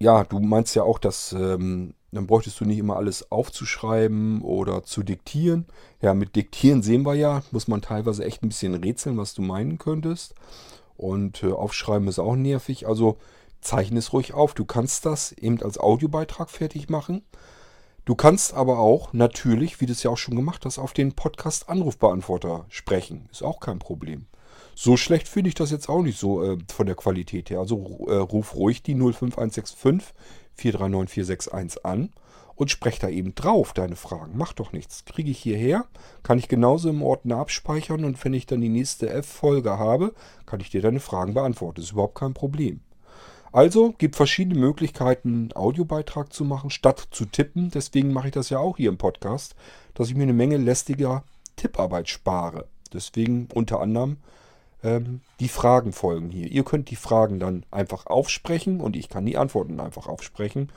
[0.00, 4.82] ja, du meinst ja auch, dass ähm, dann bräuchtest du nicht immer alles aufzuschreiben oder
[4.82, 5.66] zu diktieren.
[6.02, 9.42] Ja, mit Diktieren sehen wir ja, muss man teilweise echt ein bisschen rätseln, was du
[9.42, 10.34] meinen könntest.
[10.96, 12.88] Und äh, aufschreiben ist auch nervig.
[12.88, 13.16] Also
[13.60, 14.54] zeichne es ruhig auf.
[14.54, 17.22] Du kannst das eben als Audiobeitrag fertig machen.
[18.04, 21.12] Du kannst aber auch natürlich, wie du es ja auch schon gemacht hast, auf den
[21.12, 23.28] Podcast Anrufbeantworter sprechen.
[23.30, 24.26] Ist auch kein Problem.
[24.74, 27.60] So schlecht finde ich das jetzt auch nicht so äh, von der Qualität her.
[27.60, 30.14] Also äh, ruf ruhig die 05165
[30.60, 32.10] 439 461 an
[32.54, 34.32] und sprech da eben drauf deine Fragen.
[34.36, 35.06] Mach doch nichts.
[35.06, 35.86] Kriege ich hierher,
[36.22, 40.60] kann ich genauso im Ordner abspeichern und wenn ich dann die nächste F-Folge habe, kann
[40.60, 41.76] ich dir deine Fragen beantworten.
[41.76, 42.80] Das ist überhaupt kein Problem.
[43.52, 47.70] Also gibt verschiedene Möglichkeiten, einen Audiobeitrag zu machen, statt zu tippen.
[47.70, 49.56] Deswegen mache ich das ja auch hier im Podcast,
[49.94, 51.24] dass ich mir eine Menge lästiger
[51.56, 52.68] Tipparbeit spare.
[52.92, 54.18] Deswegen unter anderem
[54.82, 56.50] ähm, die Fragen folgen hier.
[56.50, 60.70] Ihr könnt die Fragen dann einfach aufsprechen und ich kann die Antworten einfach aufsprechen.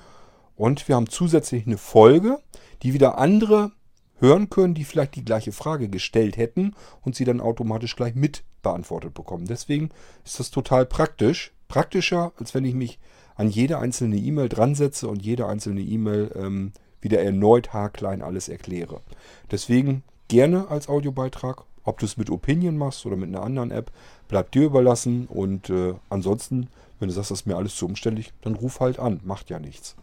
[0.56, 2.40] Und wir haben zusätzlich eine Folge,
[2.84, 3.72] die wieder andere
[4.20, 8.44] hören können, die vielleicht die gleiche Frage gestellt hätten und sie dann automatisch gleich mit
[8.62, 9.46] beantwortet bekommen.
[9.46, 9.90] Deswegen
[10.24, 11.52] ist das total praktisch.
[11.68, 13.00] Praktischer, als wenn ich mich
[13.36, 18.48] an jede einzelne E-Mail dran setze und jede einzelne E-Mail ähm, wieder erneut haarklein alles
[18.48, 19.02] erkläre.
[19.52, 21.64] Deswegen gerne als Audiobeitrag.
[21.84, 23.92] Ob du es mit Opinion machst oder mit einer anderen App,
[24.28, 25.28] bleibt dir überlassen.
[25.28, 26.70] Und äh, ansonsten,
[27.00, 29.20] wenn du sagst, das ist mir alles zu umständlich, dann ruf halt an.
[29.24, 29.96] Macht ja nichts.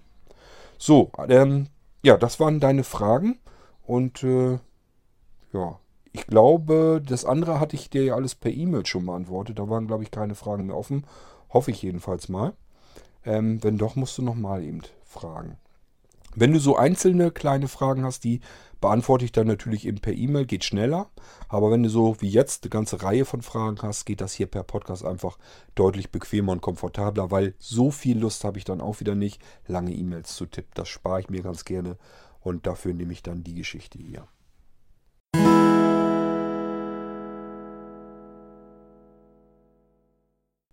[0.79, 1.67] So, ähm,
[2.03, 3.39] ja, das waren deine Fragen.
[3.87, 4.59] Und äh,
[5.53, 5.79] ja,
[6.13, 9.59] ich glaube, das andere hatte ich dir ja alles per E-Mail schon beantwortet.
[9.59, 11.05] Da waren, glaube ich, keine Fragen mehr offen.
[11.53, 12.53] Hoffe ich jedenfalls mal.
[13.25, 15.57] Ähm, wenn doch, musst du nochmal eben fragen.
[16.37, 18.41] Wenn du so einzelne kleine Fragen hast, die
[18.81, 21.11] beantworte ich dann natürlich eben per E-Mail, geht schneller.
[21.49, 24.47] Aber wenn du so wie jetzt eine ganze Reihe von Fragen hast, geht das hier
[24.47, 25.39] per Podcast einfach
[25.75, 29.93] deutlich bequemer und komfortabler, weil so viel Lust habe ich dann auch wieder nicht, lange
[29.93, 30.71] E-Mails zu tippen.
[30.75, 31.99] Das spare ich mir ganz gerne
[32.41, 34.27] und dafür nehme ich dann die Geschichte hier.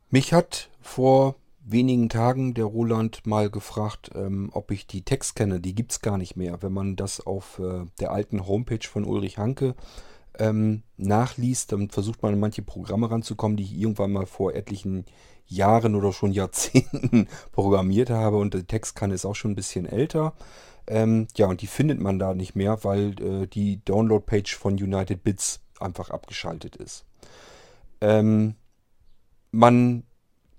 [0.10, 1.36] Mich hat vor
[1.70, 6.18] wenigen Tagen der Roland mal gefragt, ähm, ob ich die Textscanner, die gibt es gar
[6.18, 6.62] nicht mehr.
[6.62, 9.76] Wenn man das auf äh, der alten Homepage von Ulrich Hanke
[10.40, 15.06] ähm, nachliest, dann versucht man an manche Programme ranzukommen, die ich irgendwann mal vor etlichen
[15.46, 18.38] Jahren oder schon Jahrzehnten programmiert habe.
[18.38, 20.34] Und die Textkanne ist auch schon ein bisschen älter.
[20.88, 25.24] Ähm, ja, und die findet man da nicht mehr, weil äh, die Download-Page von United
[25.24, 27.06] Bits einfach abgeschaltet ist.
[28.00, 28.56] Ähm,
[29.52, 30.04] man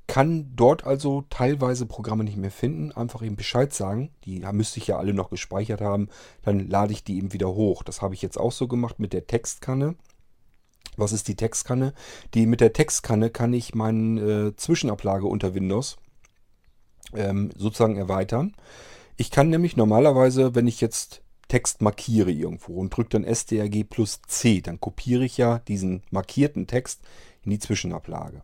[0.08, 2.90] kann dort also teilweise Programme nicht mehr finden.
[2.92, 4.10] Einfach eben Bescheid sagen.
[4.24, 6.08] Die müsste ich ja alle noch gespeichert haben.
[6.42, 7.82] Dann lade ich die eben wieder hoch.
[7.84, 9.94] Das habe ich jetzt auch so gemacht mit der Textkanne.
[10.96, 11.92] Was ist die Textkanne?
[12.34, 15.98] Die mit der Textkanne kann ich meine äh, Zwischenablage unter Windows
[17.14, 18.56] ähm, sozusagen erweitern.
[19.18, 24.22] Ich kann nämlich normalerweise, wenn ich jetzt Text markiere irgendwo und drücke dann STRG plus
[24.26, 27.02] C, dann kopiere ich ja diesen markierten Text
[27.42, 28.42] in die Zwischenablage.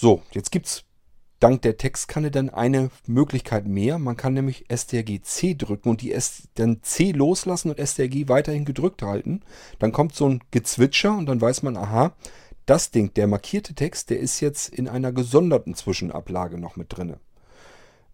[0.00, 0.84] So, jetzt gibt es
[1.40, 3.98] dank der Textkanne dann eine Möglichkeit mehr.
[3.98, 8.64] Man kann nämlich STRG C drücken und die S dann C loslassen und STRG weiterhin
[8.64, 9.40] gedrückt halten.
[9.80, 12.14] Dann kommt so ein Gezwitscher und dann weiß man, aha,
[12.64, 17.16] das Ding, der markierte Text, der ist jetzt in einer gesonderten Zwischenablage noch mit drin.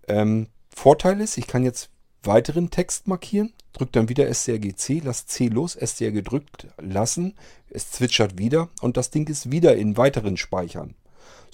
[0.08, 1.90] Ähm, Vorteil ist, ich kann jetzt
[2.22, 7.34] weiteren Text markieren, drücke dann wieder STRG C, lasse C los, STR gedrückt lassen,
[7.68, 10.94] es zwitschert wieder und das Ding ist wieder in weiteren Speichern.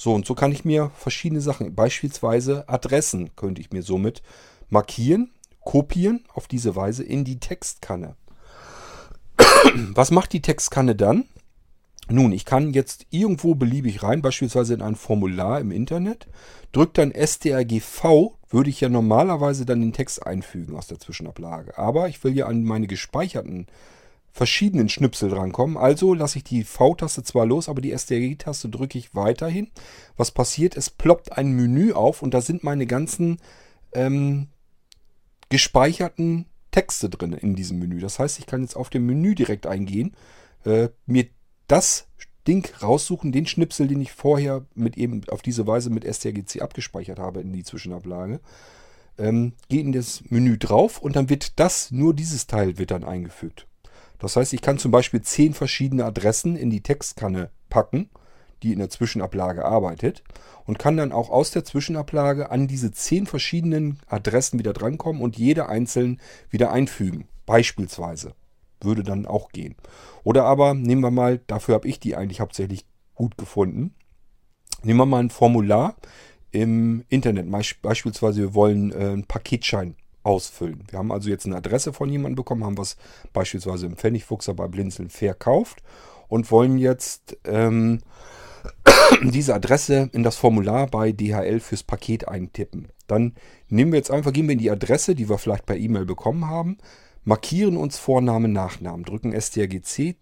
[0.03, 4.23] So, und so kann ich mir verschiedene Sachen, beispielsweise Adressen, könnte ich mir somit
[4.71, 5.31] markieren,
[5.63, 8.17] kopieren auf diese Weise in die Textkanne.
[9.93, 11.25] Was macht die Textkanne dann?
[12.09, 16.29] Nun, ich kann jetzt irgendwo beliebig rein, beispielsweise in ein Formular im Internet,
[16.73, 21.77] drücke dann STRG-V würde ich ja normalerweise dann den Text einfügen aus der Zwischenablage.
[21.77, 23.67] Aber ich will ja an meine gespeicherten
[24.33, 25.77] verschiedenen Schnipsel drankommen.
[25.77, 29.69] Also lasse ich die V-Taste zwar los, aber die STRG-Taste drücke ich weiterhin.
[30.17, 30.77] Was passiert?
[30.77, 33.39] Es ploppt ein Menü auf und da sind meine ganzen
[33.93, 34.49] ähm,
[35.49, 38.01] gespeicherten Texte drin in diesem Menü.
[38.01, 40.15] Das heißt, ich kann jetzt auf dem Menü direkt eingehen,
[40.65, 41.27] äh, mir
[41.67, 42.07] das
[42.47, 47.19] Ding raussuchen, den Schnipsel, den ich vorher mit eben auf diese Weise mit strgc abgespeichert
[47.19, 48.41] habe in die Zwischenablage.
[49.19, 53.05] Ähm, gehe in das Menü drauf und dann wird das, nur dieses Teil wird dann
[53.05, 53.67] eingefügt.
[54.21, 58.11] Das heißt, ich kann zum Beispiel zehn verschiedene Adressen in die Textkanne packen,
[58.63, 60.23] die in der Zwischenablage arbeitet
[60.67, 65.39] und kann dann auch aus der Zwischenablage an diese zehn verschiedenen Adressen wieder drankommen und
[65.39, 67.27] jede einzeln wieder einfügen.
[67.47, 68.35] Beispielsweise
[68.81, 69.75] würde dann auch gehen.
[70.23, 73.95] Oder aber nehmen wir mal, dafür habe ich die eigentlich hauptsächlich gut gefunden.
[74.83, 75.97] Nehmen wir mal ein Formular
[76.51, 77.51] im Internet.
[77.83, 80.85] Beispielsweise wir wollen äh, einen Paketschein ausfüllen.
[80.91, 82.97] Wir haben also jetzt eine Adresse von jemandem bekommen, haben was
[83.33, 85.83] beispielsweise im Pfennigfuchser bei Blinzeln verkauft
[86.29, 88.01] und wollen jetzt ähm,
[89.23, 92.89] diese Adresse in das Formular bei DHL fürs Paket eintippen.
[93.07, 93.35] Dann
[93.69, 96.49] nehmen wir jetzt einfach, gehen wir in die Adresse, die wir vielleicht per E-Mail bekommen
[96.49, 96.79] haben,
[97.25, 100.17] markieren uns Vorname, Nachnamen, drücken STRGC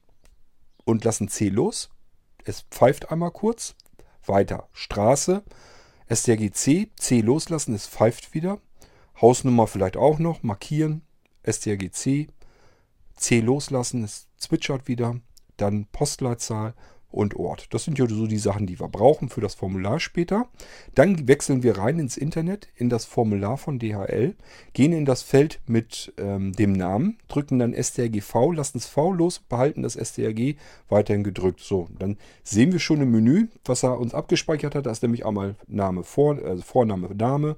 [0.84, 1.90] und lassen C los.
[2.44, 3.74] Es pfeift einmal kurz.
[4.24, 4.68] Weiter.
[4.72, 5.42] Straße.
[6.10, 8.58] STRGC, C loslassen, es pfeift wieder.
[9.20, 10.42] Hausnummer vielleicht auch noch.
[10.42, 11.02] Markieren.
[11.46, 12.28] STRGC,
[13.14, 15.16] C loslassen, es zwitschert wieder.
[15.56, 16.74] Dann Postleitzahl
[17.10, 17.72] und Ort.
[17.72, 20.48] Das sind ja so die Sachen, die wir brauchen für das Formular später.
[20.94, 24.36] Dann wechseln wir rein ins Internet, in das Formular von DHL,
[24.74, 29.38] gehen in das Feld mit ähm, dem Namen, drücken dann strgv, lassen es V los,
[29.38, 30.56] behalten das strg
[30.90, 31.60] weiterhin gedrückt.
[31.60, 34.84] So, dann sehen wir schon im Menü, was er uns abgespeichert hat.
[34.84, 37.56] Da ist nämlich einmal Name, Vor, also Vorname, Name,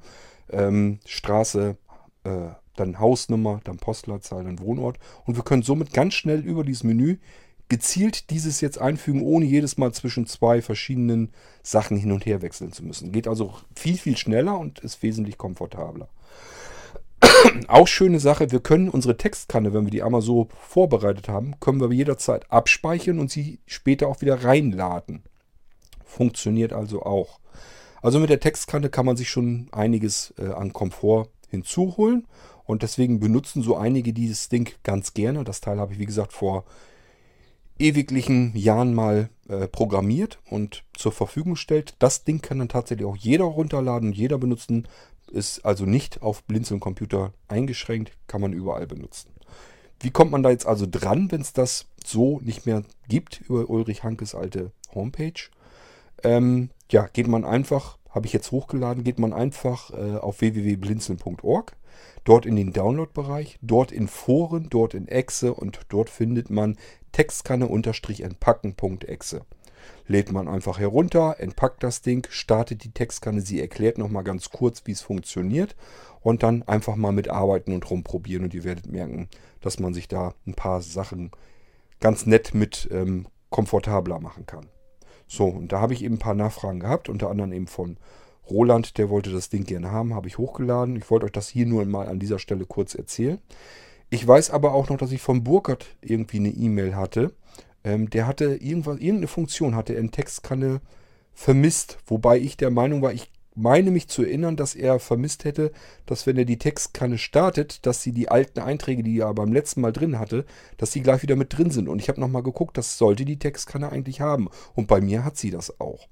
[0.52, 1.76] ähm, Straße,
[2.24, 4.98] äh, dann Hausnummer, dann Postleitzahl, dann Wohnort.
[5.26, 7.18] Und wir können somit ganz schnell über dieses Menü
[7.70, 11.30] gezielt dieses jetzt einfügen, ohne jedes Mal zwischen zwei verschiedenen
[11.62, 13.12] Sachen hin und her wechseln zu müssen.
[13.12, 16.08] Geht also viel, viel schneller und ist wesentlich komfortabler.
[17.68, 21.80] Auch schöne Sache, wir können unsere Textkanne, wenn wir die einmal so vorbereitet haben, können
[21.80, 25.22] wir jederzeit abspeichern und sie später auch wieder reinladen.
[26.04, 27.38] Funktioniert also auch.
[28.02, 32.26] Also mit der Textkanne kann man sich schon einiges äh, an Komfort hinzuholen
[32.64, 35.44] und deswegen benutzen so einige dieses Ding ganz gerne.
[35.44, 36.64] Das Teil habe ich wie gesagt vor
[37.78, 41.94] ewiglichen Jahren mal äh, programmiert und zur Verfügung stellt.
[41.98, 44.86] Das Ding kann dann tatsächlich auch jeder runterladen, jeder benutzen.
[45.30, 49.30] Ist also nicht auf Blinzeln-Computer eingeschränkt, kann man überall benutzen.
[50.00, 53.68] Wie kommt man da jetzt also dran, wenn es das so nicht mehr gibt über
[53.68, 55.50] Ulrich Hankes alte Homepage?
[56.24, 61.76] Ähm, ja, geht man einfach, habe ich jetzt hochgeladen, geht man einfach äh, auf www.blinzeln.org
[62.24, 66.76] dort in den Download-Bereich, dort in Foren, dort in Exe und dort findet man
[67.12, 69.42] Textkanne-entpacken.exe.
[70.06, 74.82] Lädt man einfach herunter, entpackt das Ding, startet die Textkanne, sie erklärt nochmal ganz kurz,
[74.84, 75.74] wie es funktioniert
[76.20, 79.28] und dann einfach mal mitarbeiten und rumprobieren und ihr werdet merken,
[79.60, 81.30] dass man sich da ein paar Sachen
[82.00, 84.66] ganz nett mit ähm, komfortabler machen kann.
[85.30, 87.98] So, und da habe ich eben ein paar Nachfragen gehabt, unter anderem eben von
[88.50, 90.96] Roland, der wollte das Ding gerne haben, habe ich hochgeladen.
[90.96, 93.38] Ich wollte euch das hier nur mal an dieser Stelle kurz erzählen.
[94.10, 97.32] Ich weiß aber auch noch, dass ich von Burkhardt irgendwie eine E-Mail hatte.
[97.84, 100.80] Ähm, der hatte irgendwas, irgendeine Funktion hatte er in Textkanne
[101.32, 101.98] vermisst.
[102.08, 105.72] Wobei ich der Meinung war, ich meine mich zu erinnern, dass er vermisst hätte,
[106.06, 109.80] dass wenn er die Textkanne startet, dass sie die alten Einträge, die er beim letzten
[109.80, 110.44] Mal drin hatte,
[110.76, 111.88] dass die gleich wieder mit drin sind.
[111.88, 114.48] Und ich habe nochmal geguckt, das sollte die Textkanne eigentlich haben.
[114.74, 116.08] Und bei mir hat sie das auch.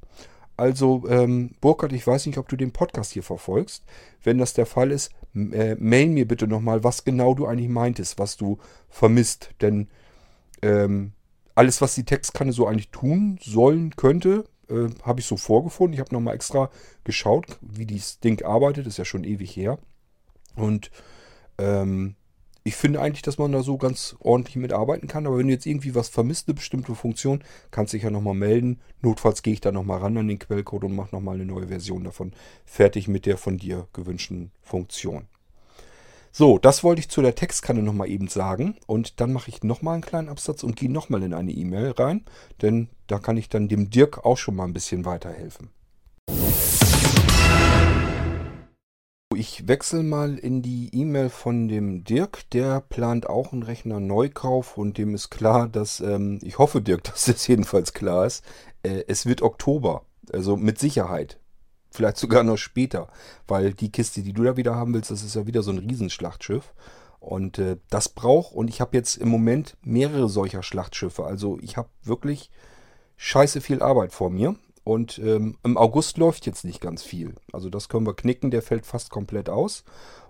[0.56, 3.84] Also, ähm, Burkhard, ich weiß nicht, ob du den Podcast hier verfolgst.
[4.22, 8.18] Wenn das der Fall ist, äh, mail mir bitte nochmal, was genau du eigentlich meintest,
[8.18, 8.58] was du
[8.88, 9.50] vermisst.
[9.60, 9.88] Denn
[10.62, 11.12] ähm,
[11.54, 15.94] alles, was die Textkanne so eigentlich tun sollen könnte, äh, habe ich so vorgefunden.
[15.94, 16.70] Ich habe nochmal extra
[17.04, 18.86] geschaut, wie dieses Ding arbeitet.
[18.86, 19.78] Ist ja schon ewig her.
[20.56, 20.90] Und
[21.58, 22.16] ähm,
[22.68, 25.26] ich finde eigentlich, dass man da so ganz ordentlich mitarbeiten kann.
[25.26, 28.34] Aber wenn du jetzt irgendwie was vermisst, eine bestimmte Funktion, kannst du dich ja nochmal
[28.34, 28.80] melden.
[29.00, 32.04] Notfalls gehe ich da nochmal ran an den Quellcode und mache nochmal eine neue Version
[32.04, 32.32] davon
[32.66, 35.28] fertig mit der von dir gewünschten Funktion.
[36.30, 38.76] So, das wollte ich zu der Textkanne nochmal eben sagen.
[38.86, 42.24] Und dann mache ich nochmal einen kleinen Absatz und gehe nochmal in eine E-Mail rein.
[42.60, 45.70] Denn da kann ich dann dem Dirk auch schon mal ein bisschen weiterhelfen.
[49.34, 52.48] Ich wechsle mal in die E-Mail von dem Dirk.
[52.50, 57.04] Der plant auch einen Rechner Neukauf und dem ist klar, dass, ähm, ich hoffe Dirk,
[57.04, 58.44] dass das jedenfalls klar ist,
[58.82, 60.04] äh, es wird Oktober.
[60.32, 61.40] Also mit Sicherheit
[61.90, 63.08] vielleicht sogar noch später,
[63.46, 65.78] weil die Kiste, die du da wieder haben willst, das ist ja wieder so ein
[65.78, 66.74] Riesenschlachtschiff.
[67.18, 71.24] Und äh, das braucht, und ich habe jetzt im Moment mehrere solcher Schlachtschiffe.
[71.24, 72.50] Also ich habe wirklich
[73.18, 74.56] scheiße viel Arbeit vor mir.
[74.84, 77.34] Und ähm, im August läuft jetzt nicht ganz viel.
[77.52, 79.84] Also das können wir knicken, der fällt fast komplett aus.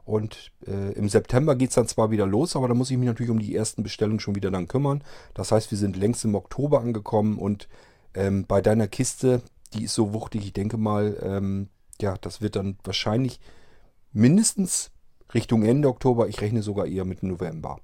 [0.04, 3.06] Und äh, im September geht es dann zwar wieder los, aber da muss ich mich
[3.06, 5.04] natürlich um die ersten Bestellungen schon wieder dann kümmern.
[5.34, 7.68] Das heißt, wir sind längst im Oktober angekommen und
[8.14, 9.42] ähm, bei deiner Kiste,
[9.74, 11.68] die ist so wuchtig, ich denke mal, ähm,
[12.00, 13.38] ja, das wird dann wahrscheinlich
[14.12, 14.90] mindestens
[15.34, 17.78] Richtung Ende Oktober, ich rechne sogar eher mit November.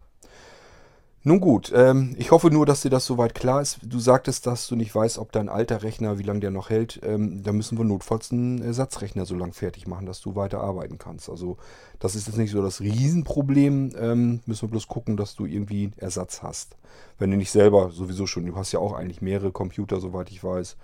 [1.27, 3.79] Nun gut, ähm, ich hoffe nur, dass dir das soweit klar ist.
[3.83, 7.01] Du sagtest, dass du nicht weißt, ob dein alter Rechner, wie lange der noch hält.
[7.03, 10.99] Ähm, da müssen wir notfalls einen Ersatzrechner so lange fertig machen, dass du weiter arbeiten
[10.99, 11.31] kannst.
[11.31, 11.57] Also
[11.99, 13.93] das ist jetzt nicht so das Riesenproblem.
[13.99, 16.77] Ähm, müssen wir bloß gucken, dass du irgendwie einen Ersatz hast.
[17.19, 20.45] Wenn du nicht selber sowieso schon, du hast ja auch eigentlich mehrere Computer, soweit ich
[20.45, 20.77] weiß.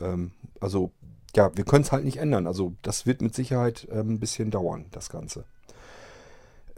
[0.00, 0.90] Ähm, also
[1.36, 2.48] ja, wir können es halt nicht ändern.
[2.48, 5.44] Also das wird mit Sicherheit ähm, ein bisschen dauern, das Ganze.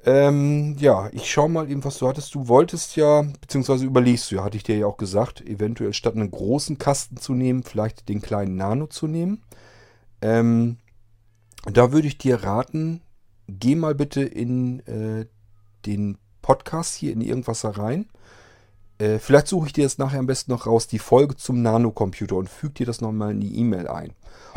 [0.07, 2.32] Ähm, ja, ich schaue mal eben, was du hattest.
[2.36, 6.14] Du wolltest ja, beziehungsweise überlegst du ja, hatte ich dir ja auch gesagt, eventuell statt
[6.14, 9.42] einen großen Kasten zu nehmen, vielleicht den kleinen Nano zu nehmen.
[10.22, 10.78] Ähm,
[11.64, 13.02] da würde ich dir raten,
[13.48, 15.26] geh mal bitte in äh,
[15.86, 18.07] den Podcast hier in irgendwas rein.
[18.98, 22.36] Äh, vielleicht suche ich dir jetzt nachher am besten noch raus, die Folge zum Nanocomputer
[22.36, 24.12] und füge dir das nochmal in die E-Mail ein.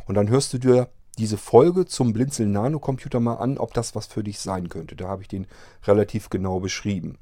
[0.06, 0.90] Und dann hörst du dir
[1.20, 4.96] diese Folge zum Blinzeln Nano-Computer mal an, ob das was für dich sein könnte.
[4.96, 5.48] Da habe ich den
[5.86, 7.18] relativ genau beschrieben.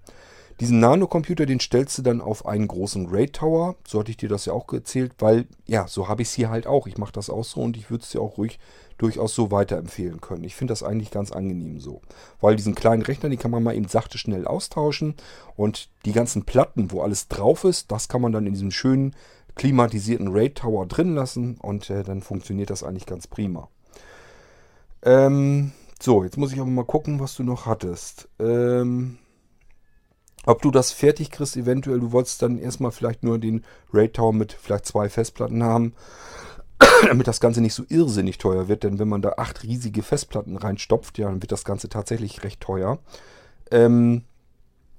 [0.59, 3.75] Diesen Nano-Computer, den stellst du dann auf einen großen RAID Tower.
[3.87, 6.49] So hatte ich dir das ja auch erzählt, weil, ja, so habe ich es hier
[6.49, 6.87] halt auch.
[6.87, 8.57] Ich mache das auch so und ich würde es dir auch ruhig
[8.97, 10.43] durchaus so weiterempfehlen können.
[10.43, 12.01] Ich finde das eigentlich ganz angenehm so.
[12.41, 15.15] Weil diesen kleinen Rechner, den kann man mal eben sachte schnell austauschen.
[15.55, 19.15] Und die ganzen Platten, wo alles drauf ist, das kann man dann in diesem schönen
[19.53, 23.69] klimatisierten RAID Tower drin lassen und äh, dann funktioniert das eigentlich ganz prima.
[25.03, 28.29] Ähm, so, jetzt muss ich aber mal gucken, was du noch hattest.
[28.39, 29.17] Ähm,
[30.45, 34.33] ob du das fertig kriegst, eventuell, du wolltest dann erstmal vielleicht nur den RAID Tower
[34.33, 35.93] mit vielleicht zwei Festplatten haben,
[37.07, 40.55] damit das Ganze nicht so irrsinnig teuer wird, denn wenn man da acht riesige Festplatten
[40.55, 42.99] reinstopft, ja, dann wird das Ganze tatsächlich recht teuer.
[43.71, 44.23] Ähm,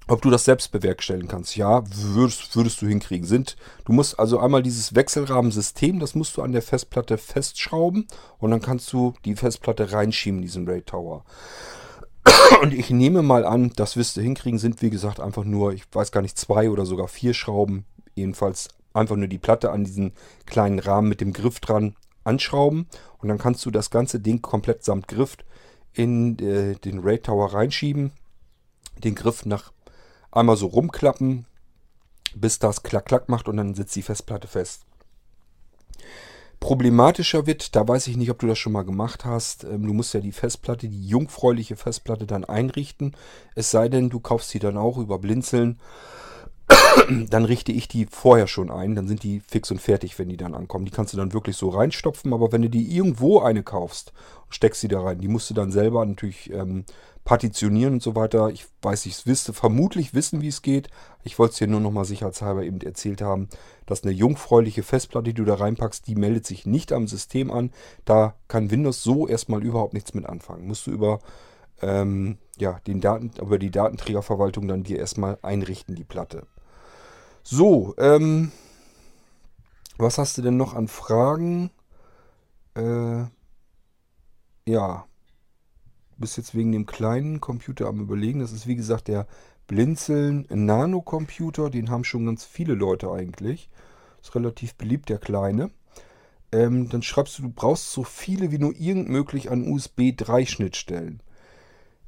[0.08, 1.56] ob du das selbst bewerkstelligen kannst.
[1.56, 3.26] Ja, würdest, würdest du hinkriegen.
[3.26, 8.06] Sind, du musst also einmal dieses Wechselrahmensystem, das musst du an der Festplatte festschrauben
[8.38, 11.24] und dann kannst du die Festplatte reinschieben, diesen RAID Tower.
[12.62, 15.84] Und ich nehme mal an, das wirst du hinkriegen, sind wie gesagt einfach nur, ich
[15.92, 17.84] weiß gar nicht, zwei oder sogar vier Schrauben.
[18.14, 20.12] Jedenfalls einfach nur die Platte an diesen
[20.46, 21.94] kleinen Rahmen mit dem Griff dran
[22.24, 22.86] anschrauben
[23.18, 25.36] und dann kannst du das ganze Ding komplett samt Griff
[25.92, 28.12] in äh, den RAID Tower reinschieben,
[29.02, 29.72] den Griff nach
[30.30, 31.46] einmal so rumklappen,
[32.34, 34.82] bis das klack klack macht und dann sitzt die Festplatte fest.
[36.60, 39.64] Problematischer wird, da weiß ich nicht, ob du das schon mal gemacht hast.
[39.64, 43.14] Ähm, du musst ja die Festplatte, die jungfräuliche Festplatte dann einrichten.
[43.54, 45.78] Es sei denn, du kaufst sie dann auch über Blinzeln.
[47.30, 48.94] Dann richte ich die vorher schon ein.
[48.94, 50.84] Dann sind die fix und fertig, wenn die dann ankommen.
[50.84, 52.32] Die kannst du dann wirklich so reinstopfen.
[52.32, 54.12] Aber wenn du die irgendwo eine kaufst,
[54.50, 55.20] steckst sie da rein.
[55.20, 56.84] Die musst du dann selber natürlich ähm,
[57.24, 58.48] partitionieren und so weiter.
[58.48, 60.88] Ich weiß, ich wüsste, vermutlich wissen, wie es geht.
[61.24, 63.48] Ich wollte es dir nur noch mal sicherheitshalber eben erzählt haben,
[63.86, 67.70] dass eine jungfräuliche Festplatte, die du da reinpackst, die meldet sich nicht am System an.
[68.04, 70.66] Da kann Windows so erstmal überhaupt nichts mit anfangen.
[70.66, 71.20] Musst du über,
[71.82, 76.46] ähm, ja, den Daten, über die Datenträgerverwaltung dann dir erstmal einrichten, die Platte.
[77.42, 78.52] So, ähm,
[79.96, 81.70] was hast du denn noch an Fragen?
[82.74, 83.24] Äh,
[84.66, 85.06] ja,
[86.18, 88.40] bist jetzt wegen dem kleinen Computer am überlegen.
[88.40, 89.26] Das ist wie gesagt der
[89.66, 91.70] Blinzeln Nano-Computer.
[91.70, 93.70] Den haben schon ganz viele Leute eigentlich.
[94.20, 95.70] Ist relativ beliebt, der kleine.
[96.50, 100.46] Ähm, dann schreibst du, du brauchst so viele wie nur irgend möglich an USB 3
[100.46, 101.22] Schnittstellen.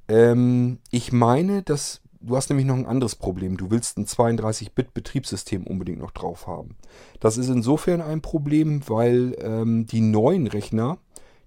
[0.08, 3.56] Ähm, ich meine, dass du hast nämlich noch ein anderes Problem.
[3.56, 6.76] Du willst ein 32-Bit-Betriebssystem unbedingt noch drauf haben.
[7.18, 10.98] Das ist insofern ein Problem, weil ähm, die neuen Rechner,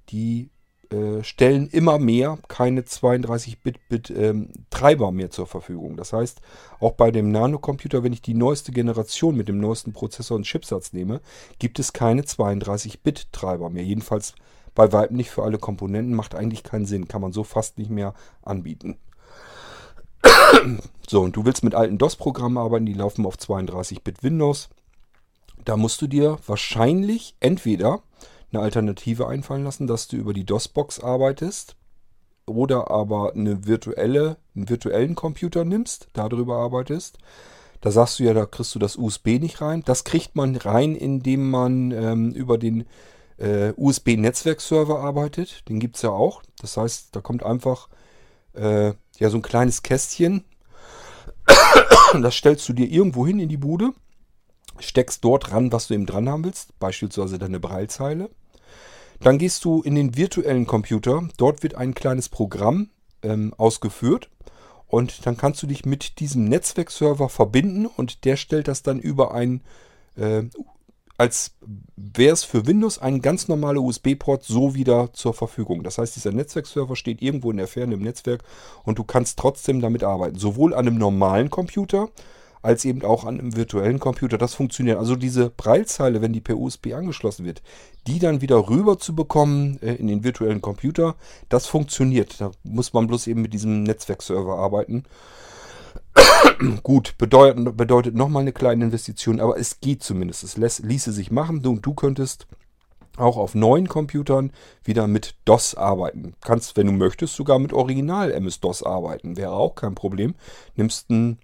[0.09, 0.49] die
[0.89, 5.95] äh, stellen immer mehr keine 32-Bit-Treiber ähm, mehr zur Verfügung.
[5.95, 6.41] Das heißt,
[6.79, 10.93] auch bei dem Nanocomputer, wenn ich die neueste Generation mit dem neuesten Prozessor und Chipsatz
[10.93, 11.21] nehme,
[11.59, 13.83] gibt es keine 32-Bit-Treiber mehr.
[13.83, 14.35] Jedenfalls
[14.75, 17.91] bei weitem nicht für alle Komponenten, macht eigentlich keinen Sinn, kann man so fast nicht
[17.91, 18.97] mehr anbieten.
[21.07, 24.69] so, und du willst mit alten DOS-Programmen arbeiten, die laufen auf 32-Bit Windows.
[25.65, 28.01] Da musst du dir wahrscheinlich entweder
[28.51, 31.75] eine Alternative einfallen lassen, dass du über die DOS-Box arbeitest
[32.45, 37.17] oder aber eine virtuelle, einen virtuellen Computer nimmst, darüber arbeitest.
[37.81, 39.83] Da sagst du ja, da kriegst du das USB nicht rein.
[39.85, 42.85] Das kriegt man rein, indem man ähm, über den
[43.37, 45.67] äh, USB-Netzwerkserver arbeitet.
[45.67, 46.43] Den gibt es ja auch.
[46.61, 47.89] Das heißt, da kommt einfach
[48.53, 50.43] äh, ja so ein kleines Kästchen.
[52.21, 53.91] Das stellst du dir irgendwo hin in die Bude,
[54.77, 58.29] steckst dort ran, was du eben dran haben willst, beispielsweise deine Breilzeile.
[59.19, 61.27] Dann gehst du in den virtuellen Computer.
[61.37, 62.89] Dort wird ein kleines Programm
[63.23, 64.29] ähm, ausgeführt.
[64.85, 69.33] Und dann kannst du dich mit diesem Netzwerkserver verbinden und der stellt das dann über
[69.33, 69.61] ein
[70.15, 70.43] äh,
[71.17, 71.51] als
[71.95, 75.83] wäre es für Windows ein ganz normaler USB-Port so wieder zur Verfügung.
[75.83, 78.43] Das heißt, dieser Netzwerkserver steht irgendwo in der Ferne im Netzwerk
[78.83, 80.37] und du kannst trotzdem damit arbeiten.
[80.37, 82.09] Sowohl an einem normalen Computer
[82.63, 84.37] als eben auch an einem virtuellen Computer.
[84.37, 84.97] Das funktioniert.
[84.97, 87.61] Also diese Breilzeile, wenn die per USB angeschlossen wird,
[88.07, 91.15] die dann wieder rüber zu bekommen äh, in den virtuellen Computer,
[91.49, 92.39] das funktioniert.
[92.39, 95.03] Da muss man bloß eben mit diesem Netzwerkserver arbeiten.
[96.83, 100.43] Gut, bedeutet, bedeutet nochmal eine kleine Investition, aber es geht zumindest.
[100.43, 101.61] Es lässt, ließe sich machen.
[101.61, 102.47] Du, du könntest
[103.17, 104.51] auch auf neuen Computern
[104.83, 106.33] wieder mit DOS arbeiten.
[106.41, 109.37] Kannst, wenn du möchtest, sogar mit Original MS-DOS arbeiten.
[109.37, 110.35] Wäre auch kein Problem.
[110.75, 111.37] Nimmst einen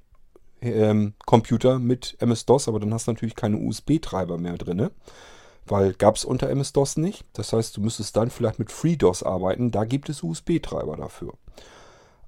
[0.61, 4.89] ähm, Computer mit MS-DOS, aber dann hast du natürlich keine USB-Treiber mehr drin.
[5.65, 7.25] Weil gab es unter MS-DOS nicht.
[7.33, 9.69] Das heißt, du müsstest dann vielleicht mit FreeDOS arbeiten.
[9.69, 11.33] Da gibt es USB-Treiber dafür.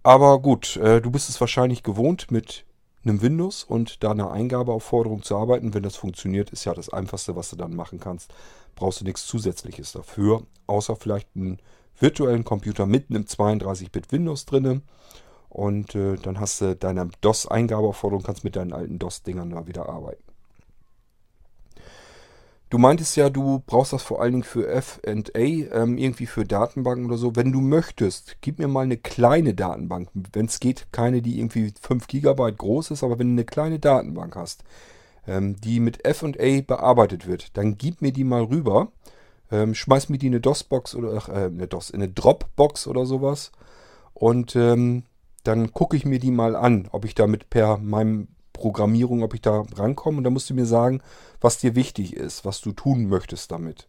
[0.04, 2.66] Aber gut, äh, du bist es wahrscheinlich gewohnt, mit
[3.04, 5.74] einem Windows und da einer Eingabeaufforderung zu arbeiten.
[5.74, 8.34] Wenn das funktioniert, ist ja das Einfachste, was du dann machen kannst.
[8.76, 11.60] Brauchst du nichts Zusätzliches dafür, außer vielleicht einen
[12.00, 14.82] virtuellen Computer mit einem 32-Bit Windows drinne.
[15.50, 20.24] Und äh, dann hast du deine DOS-Eingabeaufforderung, kannst mit deinen alten DOS-Dingern da wieder arbeiten.
[22.72, 27.06] Du meintest ja, du brauchst das vor allen Dingen für FA, ähm, irgendwie für Datenbanken
[27.06, 27.36] oder so.
[27.36, 30.08] Wenn du möchtest, gib mir mal eine kleine Datenbank.
[30.14, 33.78] Wenn es geht, keine, die irgendwie 5 GB groß ist, aber wenn du eine kleine
[33.78, 34.64] Datenbank hast,
[35.28, 38.94] ähm, die mit FA bearbeitet wird, dann gib mir die mal rüber.
[39.52, 43.06] Ähm, schmeiß mir die in eine DOS-Box oder äh, eine DOS, in eine Dropbox oder
[43.06, 43.52] sowas.
[44.14, 45.04] Und ähm,
[45.44, 48.30] dann gucke ich mir die mal an, ob ich damit per meinem
[48.62, 50.20] Programmierung, ob ich da rankomme.
[50.20, 51.02] Und da musst du mir sagen,
[51.40, 53.88] was dir wichtig ist, was du tun möchtest damit.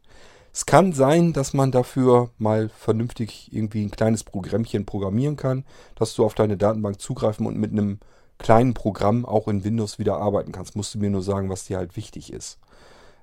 [0.54, 5.64] Es kann sein, dass man dafür mal vernünftig irgendwie ein kleines Programmchen programmieren kann,
[5.94, 8.00] dass du auf deine Datenbank zugreifen und mit einem
[8.38, 10.74] kleinen Programm auch in Windows wieder arbeiten kannst.
[10.74, 12.58] Musst du mir nur sagen, was dir halt wichtig ist.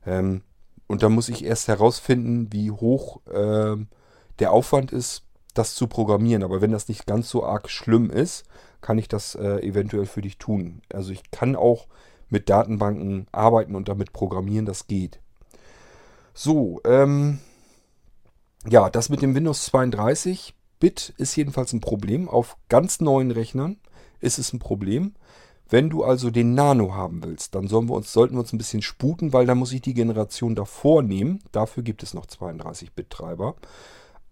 [0.05, 0.43] Ähm,
[0.87, 3.75] und da muss ich erst herausfinden, wie hoch äh,
[4.39, 5.23] der Aufwand ist,
[5.55, 6.43] das zu programmieren.
[6.43, 8.45] Aber wenn das nicht ganz so arg schlimm ist,
[8.81, 10.81] kann ich das äh, eventuell für dich tun.
[10.93, 11.87] Also ich kann auch
[12.29, 15.19] mit Datenbanken arbeiten und damit programmieren, das geht.
[16.33, 17.39] So, ähm,
[18.67, 22.29] ja, das mit dem Windows 32 Bit ist jedenfalls ein Problem.
[22.29, 23.77] Auf ganz neuen Rechnern
[24.21, 25.15] ist es ein Problem.
[25.69, 28.81] Wenn du also den Nano haben willst, dann wir uns, sollten wir uns ein bisschen
[28.81, 31.43] sputen, weil da muss ich die Generation davor nehmen.
[31.51, 33.55] Dafür gibt es noch 32-Bit-Treiber.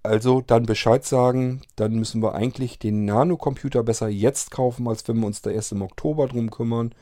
[0.07, 5.19] Also dann Bescheid sagen, dann müssen wir eigentlich den Nano-Computer besser jetzt kaufen, als wenn
[5.19, 6.95] wir uns da erst im Oktober drum kümmern.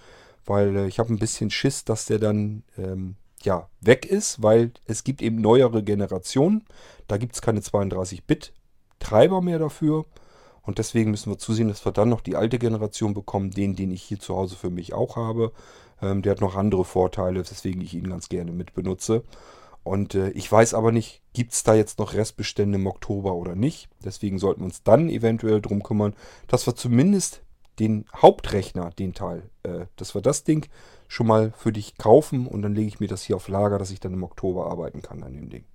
[0.46, 4.72] Weil äh, ich habe ein bisschen Schiss, dass der dann ähm, ja, weg ist, weil
[4.86, 6.66] es gibt eben neuere Generationen.
[7.08, 10.06] Da gibt es keine 32-Bit-Treiber mehr dafür.
[10.64, 13.92] Und deswegen müssen wir zusehen, dass wir dann noch die alte Generation bekommen, den, den
[13.92, 15.52] ich hier zu Hause für mich auch habe.
[16.02, 19.24] Ähm, der hat noch andere Vorteile, weswegen ich ihn ganz gerne mit benutze.
[19.86, 23.56] Und äh, ich weiß aber nicht, gibt es da jetzt noch Restbestände im Oktober oder
[23.56, 23.88] nicht.
[24.04, 26.16] Deswegen sollten wir uns dann eventuell darum kümmern,
[26.48, 27.44] dass wir zumindest
[27.78, 30.68] den Hauptrechner, den Teil, äh, dass wir das Ding
[31.08, 33.92] schon mal für dich kaufen und dann lege ich mir das hier auf Lager, dass
[33.92, 35.66] ich dann im Oktober arbeiten kann an dem Ding.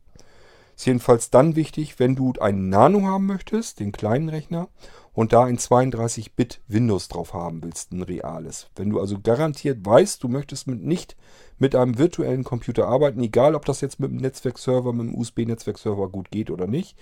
[0.80, 4.68] Ist jedenfalls dann wichtig, wenn du einen Nano haben möchtest, den kleinen Rechner,
[5.12, 8.70] und da ein 32-Bit Windows drauf haben willst, ein reales.
[8.76, 11.18] Wenn du also garantiert weißt, du möchtest mit nicht
[11.58, 16.08] mit einem virtuellen Computer arbeiten, egal ob das jetzt mit einem Netzwerkserver, mit einem USB-Netzwerkserver
[16.08, 16.96] gut geht oder nicht,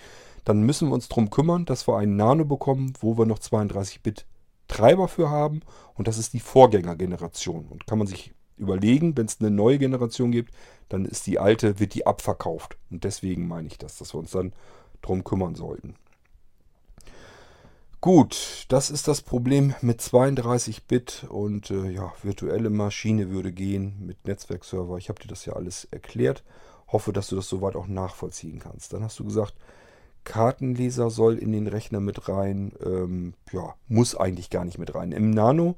[0.45, 4.26] dann müssen wir uns darum kümmern, dass wir einen Nano bekommen, wo wir noch 32-Bit
[4.66, 5.61] Treiber für haben
[5.95, 7.66] und das ist die Vorgängergeneration.
[7.68, 10.53] Und kann man sich überlegen, wenn es eine neue Generation gibt,
[10.89, 12.77] dann ist die alte, wird die abverkauft.
[12.91, 14.53] Und deswegen meine ich das, dass wir uns dann
[15.03, 15.95] darum kümmern sollten.
[18.01, 24.25] Gut, das ist das Problem mit 32-Bit und äh, ja, virtuelle Maschine würde gehen mit
[24.25, 24.99] Netzwerkserver.
[24.99, 26.45] Ich habe dir das ja alles erklärt.
[26.87, 28.93] Hoffe, dass du das soweit auch nachvollziehen kannst.
[28.93, 29.55] Dann hast du gesagt,
[30.23, 32.73] Kartenleser soll in den Rechner mit rein.
[32.85, 35.11] Ähm, ja, muss eigentlich gar nicht mit rein.
[35.11, 35.77] Im Nano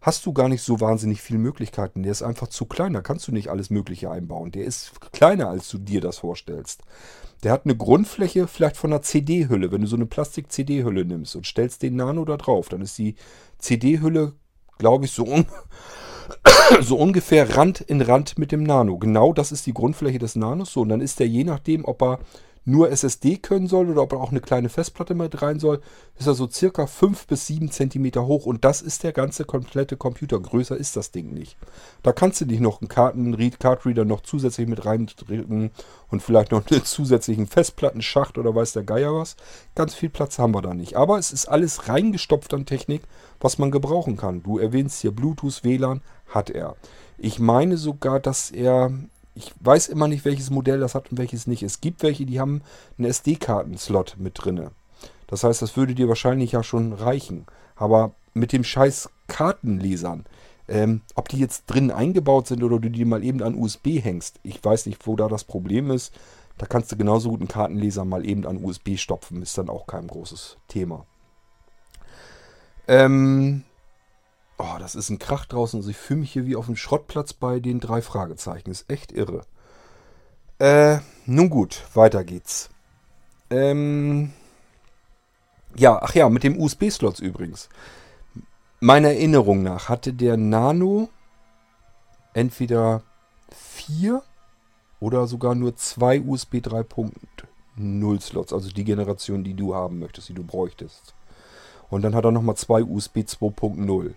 [0.00, 2.02] hast du gar nicht so wahnsinnig viele Möglichkeiten.
[2.02, 2.92] Der ist einfach zu klein.
[2.92, 4.52] Da kannst du nicht alles Mögliche einbauen.
[4.52, 6.82] Der ist kleiner, als du dir das vorstellst.
[7.42, 9.70] Der hat eine Grundfläche vielleicht von einer CD-Hülle.
[9.70, 13.14] Wenn du so eine Plastik-CD-Hülle nimmst und stellst den Nano da drauf, dann ist die
[13.58, 14.34] CD-Hülle,
[14.78, 15.46] glaube ich, so, un
[16.80, 18.98] so ungefähr Rand in Rand mit dem Nano.
[18.98, 20.72] Genau das ist die Grundfläche des Nanos.
[20.72, 22.18] So, und dann ist der je nachdem, ob er
[22.68, 25.80] nur SSD können soll oder ob auch eine kleine Festplatte mit rein soll,
[26.18, 29.96] ist er so circa 5 bis 7 cm hoch und das ist der ganze komplette
[29.96, 30.38] Computer.
[30.38, 31.56] Größer ist das Ding nicht.
[32.02, 35.70] Da kannst du dich noch einen Karten Card Reader noch zusätzlich mit reindrücken
[36.10, 39.36] und vielleicht noch einen zusätzlichen Festplattenschacht oder weiß der Geier was.
[39.74, 40.94] Ganz viel Platz haben wir da nicht.
[40.94, 43.00] Aber es ist alles reingestopft an Technik,
[43.40, 44.42] was man gebrauchen kann.
[44.42, 46.76] Du erwähnst hier Bluetooth, WLAN, hat er.
[47.16, 48.92] Ich meine sogar, dass er
[49.38, 51.62] ich weiß immer nicht, welches Modell das hat und welches nicht.
[51.62, 52.60] Es gibt welche, die haben
[52.98, 54.72] einen SD-Karten-Slot mit drinne.
[55.28, 57.46] Das heißt, das würde dir wahrscheinlich ja schon reichen.
[57.76, 60.24] Aber mit dem scheiß Kartenlesern,
[60.66, 64.40] ähm, ob die jetzt drin eingebaut sind oder du die mal eben an USB hängst,
[64.42, 66.12] ich weiß nicht, wo da das Problem ist.
[66.56, 69.42] Da kannst du genauso gut einen Kartenleser mal eben an USB stopfen.
[69.42, 71.06] Ist dann auch kein großes Thema.
[72.88, 73.62] Ähm,
[74.58, 75.78] Oh, das ist ein Krach draußen.
[75.78, 78.70] Also ich fühle mich hier wie auf dem Schrottplatz bei den drei Fragezeichen.
[78.70, 79.42] Ist echt irre.
[80.58, 82.68] Äh, nun gut, weiter geht's.
[83.50, 84.32] Ähm,
[85.76, 87.68] ja, ach ja, mit dem USB-Slots übrigens.
[88.80, 91.08] Meiner Erinnerung nach hatte der Nano
[92.34, 93.02] entweder
[93.50, 94.22] vier
[95.00, 100.34] oder sogar nur zwei USB 3.0 Slots, also die Generation, die du haben möchtest, die
[100.34, 101.14] du bräuchtest.
[101.90, 104.14] Und dann hat er nochmal zwei USB 2.0.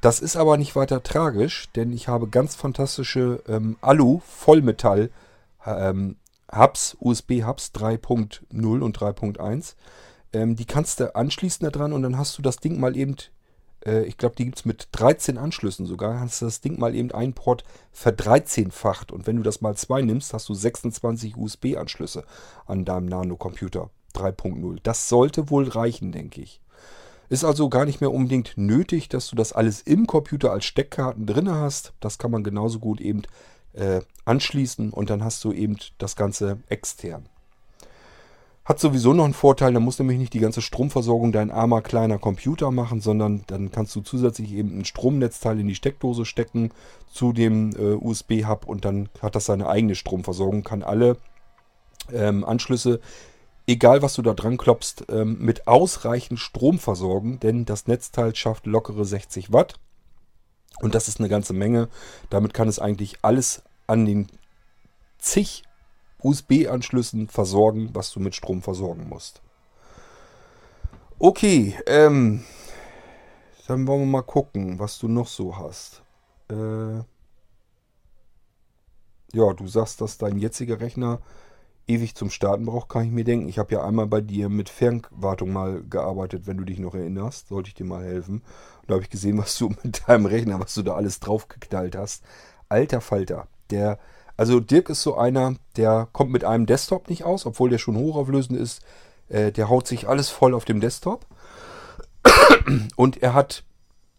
[0.00, 5.10] Das ist aber nicht weiter tragisch, denn ich habe ganz fantastische ähm, Alu-Vollmetall
[5.66, 6.16] ähm,
[6.54, 9.74] Hubs, USB-Hubs 3.0 und 3.1.
[10.32, 13.16] Ähm, die kannst du anschließen da dran und dann hast du das Ding mal eben,
[13.84, 16.94] äh, ich glaube, die gibt es mit 13 Anschlüssen sogar, hast du das Ding mal
[16.94, 19.12] eben ein Port verdreizehnfacht.
[19.12, 22.24] Und wenn du das mal zwei nimmst, hast du 26 USB-Anschlüsse
[22.66, 24.78] an deinem Nano-Computer 3.0.
[24.82, 26.60] Das sollte wohl reichen, denke ich.
[27.34, 31.26] Ist also gar nicht mehr unbedingt nötig, dass du das alles im Computer als Steckkarten
[31.26, 31.92] drin hast.
[31.98, 33.22] Das kann man genauso gut eben
[33.72, 37.28] äh, anschließen und dann hast du eben das Ganze extern.
[38.64, 42.18] Hat sowieso noch einen Vorteil, da muss nämlich nicht die ganze Stromversorgung dein armer kleiner
[42.18, 46.70] Computer machen, sondern dann kannst du zusätzlich eben ein Stromnetzteil in die Steckdose stecken
[47.10, 51.16] zu dem äh, USB-Hub und dann hat das seine eigene Stromversorgung, kann alle
[52.12, 53.00] ähm, Anschlüsse
[53.66, 58.66] egal was du da dran klopfst, ähm, mit ausreichend Strom versorgen, denn das Netzteil schafft
[58.66, 59.74] lockere 60 Watt.
[60.80, 61.88] Und das ist eine ganze Menge.
[62.30, 64.26] Damit kann es eigentlich alles an den
[65.18, 65.62] zig
[66.22, 69.40] USB-Anschlüssen versorgen, was du mit Strom versorgen musst.
[71.18, 72.44] Okay, ähm,
[73.66, 76.02] dann wollen wir mal gucken, was du noch so hast.
[76.50, 76.98] Äh,
[79.32, 81.20] ja, du sagst, dass dein jetziger Rechner
[81.86, 83.48] ewig zum Starten braucht, kann ich mir denken.
[83.48, 87.48] Ich habe ja einmal bei dir mit Fernwartung mal gearbeitet, wenn du dich noch erinnerst.
[87.48, 88.42] Sollte ich dir mal helfen.
[88.82, 91.96] Und da habe ich gesehen, was du mit deinem Rechner, was du da alles draufgeknallt
[91.96, 92.24] hast.
[92.68, 93.48] Alter Falter.
[93.70, 93.98] Der,
[94.36, 97.96] also Dirk ist so einer, der kommt mit einem Desktop nicht aus, obwohl der schon
[97.96, 98.82] hochauflösend ist.
[99.28, 101.26] Äh, der haut sich alles voll auf dem Desktop.
[102.96, 103.64] Und er hat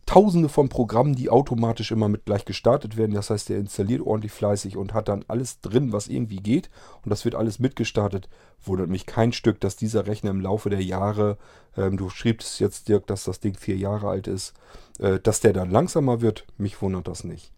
[0.06, 3.16] tausende von Programmen, die automatisch immer mit gleich gestartet werden.
[3.16, 6.70] Das heißt, er installiert ordentlich fleißig und hat dann alles drin, was irgendwie geht.
[7.04, 8.30] Und das wird alles mitgestartet.
[8.64, 11.38] Wundert mich kein Stück, dass dieser Rechner im Laufe der Jahre,
[11.76, 14.54] ähm, du schriebst jetzt, Dirk, dass das Ding vier Jahre alt ist,
[15.00, 16.46] äh, dass der dann langsamer wird.
[16.58, 17.52] Mich wundert das nicht.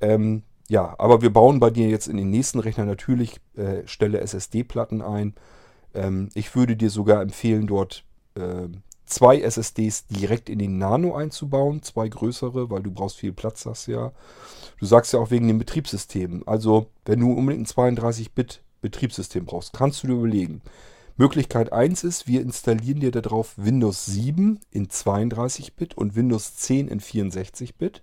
[0.00, 4.20] Ähm, ja, aber wir bauen bei dir jetzt in den nächsten Rechner natürlich äh, Stelle
[4.20, 5.34] SSD-Platten ein.
[5.94, 8.68] Ähm, ich würde dir sogar empfehlen, dort äh,
[9.06, 13.86] zwei SSDs direkt in den Nano einzubauen, zwei größere, weil du brauchst viel Platz, sagst
[13.88, 14.12] ja.
[14.78, 16.42] Du sagst ja auch wegen dem Betriebssystem.
[16.46, 20.60] Also, wenn du unbedingt ein 32-Bit Betriebssystem brauchst, kannst du dir überlegen.
[21.16, 27.00] Möglichkeit 1 ist, wir installieren dir darauf Windows 7 in 32-Bit und Windows 10 in
[27.00, 28.02] 64-Bit.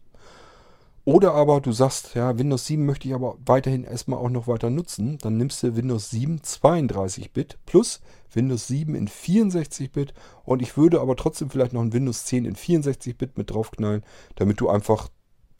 [1.05, 4.69] Oder aber du sagst, ja, Windows 7 möchte ich aber weiterhin erstmal auch noch weiter
[4.69, 5.17] nutzen.
[5.17, 8.01] Dann nimmst du Windows 7 32-Bit plus
[8.31, 10.13] Windows 7 in 64-Bit
[10.45, 14.03] und ich würde aber trotzdem vielleicht noch ein Windows 10 in 64-Bit mit draufknallen,
[14.35, 15.09] damit du einfach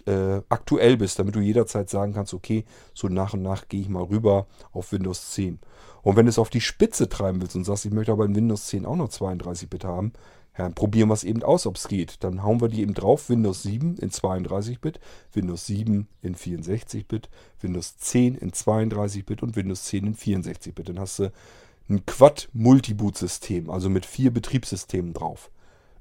[0.05, 2.63] äh, aktuell bist, damit du jederzeit sagen kannst, okay,
[2.93, 5.59] so nach und nach gehe ich mal rüber auf Windows 10.
[6.01, 8.35] Und wenn du es auf die Spitze treiben willst und sagst, ich möchte aber in
[8.35, 10.13] Windows 10 auch noch 32-Bit haben,
[10.57, 12.23] ja, probieren wir es eben aus, ob es geht.
[12.23, 13.29] Dann hauen wir die eben drauf.
[13.29, 14.99] Windows 7 in 32-Bit,
[15.33, 17.29] Windows 7 in 64-Bit,
[17.61, 20.89] Windows 10 in 32-Bit und Windows 10 in 64-Bit.
[20.89, 21.31] Dann hast du
[21.89, 25.49] ein Quad-Multiboot-System, also mit vier Betriebssystemen drauf.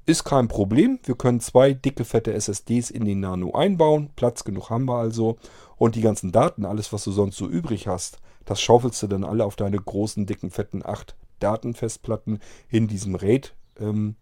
[0.05, 0.99] Ist kein Problem.
[1.03, 4.09] Wir können zwei dicke, fette SSDs in den Nano einbauen.
[4.15, 5.37] Platz genug haben wir also.
[5.77, 9.23] Und die ganzen Daten, alles, was du sonst so übrig hast, das schaufelst du dann
[9.23, 12.39] alle auf deine großen, dicken, fetten 8 Datenfestplatten
[12.69, 14.15] in diesem RAID ähm,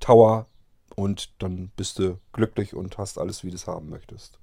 [0.00, 0.46] Tower
[0.94, 4.38] und dann bist du glücklich und hast alles, wie du es haben möchtest.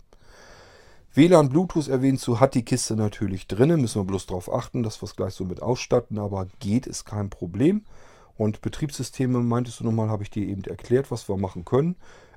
[1.15, 3.79] WLAN, Bluetooth erwähnst du, hat die Kiste natürlich drin.
[3.79, 6.17] Müssen wir bloß darauf achten, dass wir es gleich so mit ausstatten.
[6.17, 7.85] Aber geht, ist kein Problem.
[8.35, 11.95] Und Betriebssysteme, meintest du nochmal, habe ich dir eben erklärt, was wir machen können.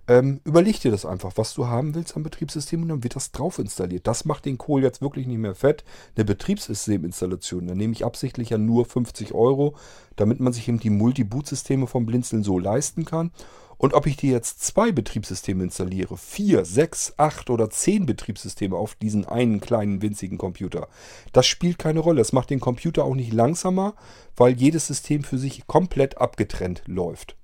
[0.09, 3.33] Ähm, überleg dir das einfach, was du haben willst am Betriebssystem und dann wird das
[3.33, 4.07] drauf installiert.
[4.07, 5.85] Das macht den Kohl jetzt wirklich nicht mehr fett.
[6.15, 9.75] Eine Betriebssysteminstallation, da nehme ich absichtlich ja nur 50 Euro,
[10.15, 13.33] damit man sich eben die Multi-Boot-Systeme vom Blinzeln so leisten kann.
[13.79, 18.95] Und ob ich dir jetzt zwei Betriebssysteme installiere, vier, sechs, acht oder zehn Betriebssysteme auf
[18.95, 20.89] diesen einen kleinen winzigen Computer,
[21.33, 22.19] das spielt keine Rolle.
[22.19, 23.95] Das macht den Computer auch nicht langsamer,
[24.35, 27.37] weil jedes System für sich komplett abgetrennt läuft.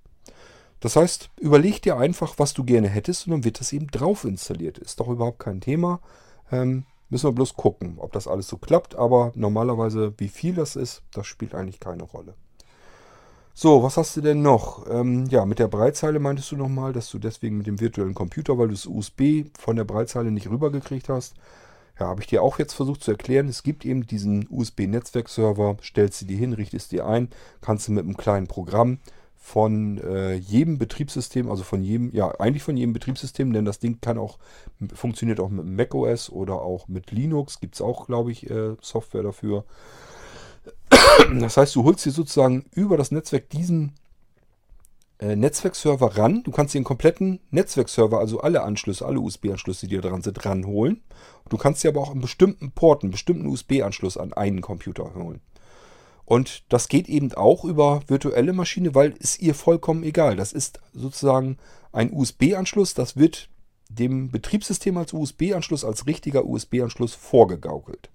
[0.82, 4.24] Das heißt, überleg dir einfach, was du gerne hättest und dann wird das eben drauf
[4.24, 4.78] installiert.
[4.78, 6.00] Ist doch überhaupt kein Thema.
[6.50, 8.96] Ähm, müssen wir bloß gucken, ob das alles so klappt.
[8.96, 12.34] Aber normalerweise, wie viel das ist, das spielt eigentlich keine Rolle.
[13.54, 14.84] So, was hast du denn noch?
[14.90, 18.58] Ähm, ja, mit der Breitzeile meintest du nochmal, dass du deswegen mit dem virtuellen Computer,
[18.58, 21.34] weil du das USB von der Breitzeile nicht rübergekriegt hast.
[22.00, 23.46] Ja, habe ich dir auch jetzt versucht zu erklären.
[23.46, 27.28] Es gibt eben diesen USB-Netzwerkserver, stellst du dir hin, richtest dir ein,
[27.60, 28.98] kannst du mit einem kleinen Programm
[29.44, 34.00] von äh, jedem Betriebssystem, also von jedem, ja, eigentlich von jedem Betriebssystem, denn das Ding
[34.00, 34.38] kann auch,
[34.94, 39.24] funktioniert auch mit macOS oder auch mit Linux, gibt es auch, glaube ich, äh, Software
[39.24, 39.64] dafür.
[41.40, 43.94] Das heißt, du holst dir sozusagen über das Netzwerk diesen
[45.18, 46.44] äh, Netzwerkserver ran.
[46.44, 50.44] Du kannst dir einen kompletten Netzwerkserver, also alle Anschlüsse, alle USB-Anschlüsse, die da dran sind,
[50.44, 51.02] ranholen.
[51.48, 55.40] Du kannst dir aber auch einen bestimmten Port, einen bestimmten USB-Anschluss an einen Computer holen.
[56.24, 60.36] Und das geht eben auch über virtuelle Maschine, weil es ihr vollkommen egal.
[60.36, 61.58] Das ist sozusagen
[61.92, 63.48] ein USB-Anschluss, das wird
[63.88, 68.08] dem Betriebssystem als USB-Anschluss, als richtiger USB-Anschluss vorgegaukelt.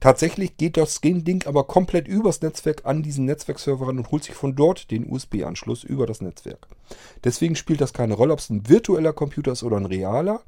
[0.00, 4.34] Tatsächlich geht das Ding aber komplett übers Netzwerk an diesen Netzwerkserver ran und holt sich
[4.34, 6.68] von dort den USB-Anschluss über das Netzwerk.
[7.24, 10.42] Deswegen spielt das keine Rolle, ob es ein virtueller Computer ist oder ein realer.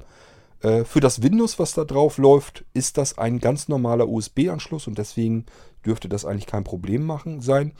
[0.63, 4.99] Äh, für das Windows, was da drauf läuft, ist das ein ganz normaler USB-Anschluss und
[4.99, 5.47] deswegen
[5.85, 7.73] dürfte das eigentlich kein Problem machen sein.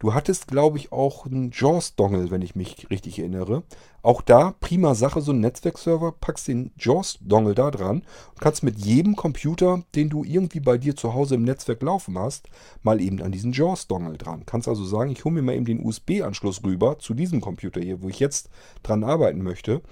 [0.00, 3.64] Du hattest, glaube ich, auch einen JAWS-Dongle, wenn ich mich richtig erinnere.
[4.00, 8.78] Auch da, prima Sache, so ein Netzwerkserver, packst den JAWS-Dongle da dran und kannst mit
[8.78, 12.48] jedem Computer, den du irgendwie bei dir zu Hause im Netzwerk laufen hast,
[12.82, 14.44] mal eben an diesen JAWS-Dongle dran.
[14.46, 18.00] Kannst also sagen, ich hole mir mal eben den USB-Anschluss rüber zu diesem Computer hier,
[18.00, 18.50] wo ich jetzt
[18.84, 19.82] dran arbeiten möchte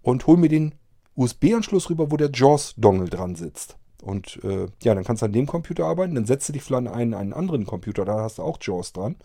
[0.00, 0.74] und hole mir den
[1.16, 3.76] USB-Anschluss rüber, wo der JAWS-Dongle dran sitzt.
[4.02, 6.86] Und äh, ja, dann kannst du an dem Computer arbeiten, dann setzt du dich vielleicht
[6.86, 9.16] an einen, einen anderen Computer, da hast du auch JAWS dran.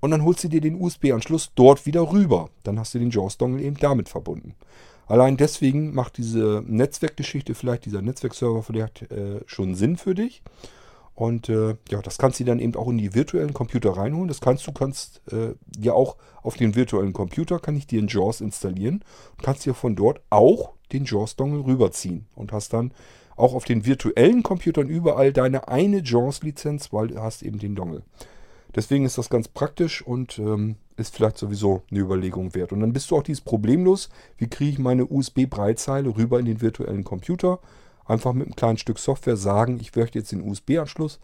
[0.00, 2.50] Und dann holst du dir den USB-Anschluss dort wieder rüber.
[2.62, 4.54] Dann hast du den JAWS-Dongle eben damit verbunden.
[5.06, 10.42] Allein deswegen macht diese Netzwerkgeschichte, vielleicht dieser Netzwerkserver vielleicht äh, schon Sinn für dich.
[11.14, 14.28] Und äh, ja, das kannst du dann eben auch in die virtuellen Computer reinholen.
[14.28, 18.06] Das kannst du kannst äh, ja auch auf den virtuellen Computer kann ich dir einen
[18.06, 19.02] JAWS installieren
[19.32, 22.92] und kannst dir von dort auch den JAWS-Dongle rüberziehen und hast dann
[23.36, 28.02] auch auf den virtuellen Computern überall deine eine JAWS-Lizenz, weil du hast eben den Dongle.
[28.74, 32.72] Deswegen ist das ganz praktisch und ähm, ist vielleicht sowieso eine Überlegung wert.
[32.72, 36.60] Und dann bist du auch dieses problemlos, wie kriege ich meine USB-Breitzeile rüber in den
[36.60, 37.60] virtuellen Computer.
[38.04, 41.20] Einfach mit einem kleinen Stück Software sagen, ich möchte jetzt den USB-Anschluss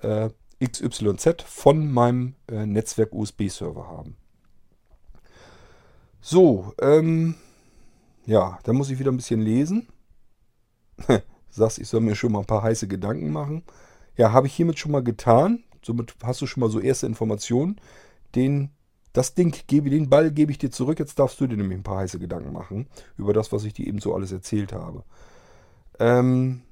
[0.00, 0.30] äh,
[0.64, 4.16] XYZ von meinem äh, Netzwerk-USB-Server haben.
[6.20, 7.36] So, ähm,
[8.30, 9.88] ja, da muss ich wieder ein bisschen lesen.
[11.50, 13.64] sagst, ich soll mir schon mal ein paar heiße Gedanken machen.
[14.16, 15.64] Ja, habe ich hiermit schon mal getan.
[15.82, 17.80] Somit hast du schon mal so erste Informationen.
[18.36, 18.70] Den,
[19.12, 21.00] das Ding gebe, den Ball gebe ich dir zurück.
[21.00, 22.86] Jetzt darfst du dir nämlich ein paar heiße Gedanken machen
[23.18, 25.02] über das, was ich dir eben so alles erzählt habe.
[25.98, 26.62] Ähm,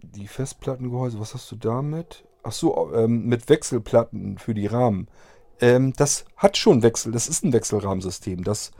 [0.00, 2.24] die Festplattengehäuse, was hast du damit?
[2.42, 5.08] Ach so, ähm, mit Wechselplatten für die Rahmen.
[5.60, 8.44] Ähm, das hat schon Wechsel, das ist ein Wechselrahmensystem.
[8.44, 8.70] Das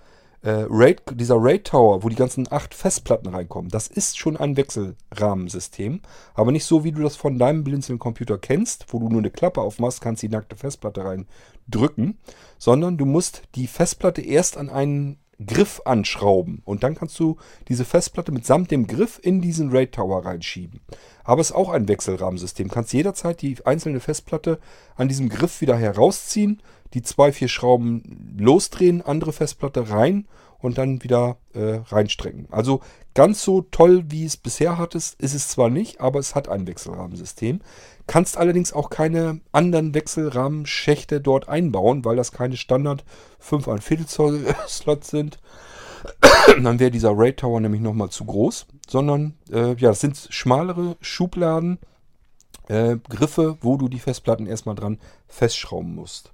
[0.42, 4.56] äh, Raid, dieser Raid Tower, wo die ganzen acht Festplatten reinkommen, das ist schon ein
[4.56, 6.00] Wechselrahmensystem.
[6.34, 9.60] Aber nicht so, wie du das von deinem Blinzeln-Computer kennst, wo du nur eine Klappe
[9.60, 12.18] aufmachst, kannst die nackte Festplatte reindrücken,
[12.58, 17.38] sondern du musst die Festplatte erst an einen Griff anschrauben und dann kannst du
[17.68, 20.80] diese Festplatte mitsamt dem Griff in diesen RAID Tower reinschieben.
[21.24, 22.68] Aber es ist auch ein Wechselrahmensystem.
[22.68, 24.58] Kannst jederzeit die einzelne Festplatte
[24.96, 26.60] an diesem Griff wieder herausziehen,
[26.94, 30.26] die zwei, vier Schrauben losdrehen, andere Festplatte rein
[30.58, 32.46] und dann wieder äh, reinstrecken.
[32.50, 32.80] Also
[33.14, 36.66] ganz so toll, wie es bisher hattest, ist es zwar nicht, aber es hat ein
[36.66, 37.60] Wechselrahmensystem.
[38.06, 43.04] Kannst allerdings auch keine anderen Wechselrahmenschächte dort einbauen, weil das keine Standard
[43.38, 45.38] 5 Viertel Zoll Slots sind.
[46.62, 50.96] dann wäre dieser RAID Tower nämlich nochmal zu groß, sondern äh, ja, es sind schmalere
[51.00, 51.78] Schubladen,
[52.68, 56.32] äh, Griffe, wo du die Festplatten erstmal dran festschrauben musst.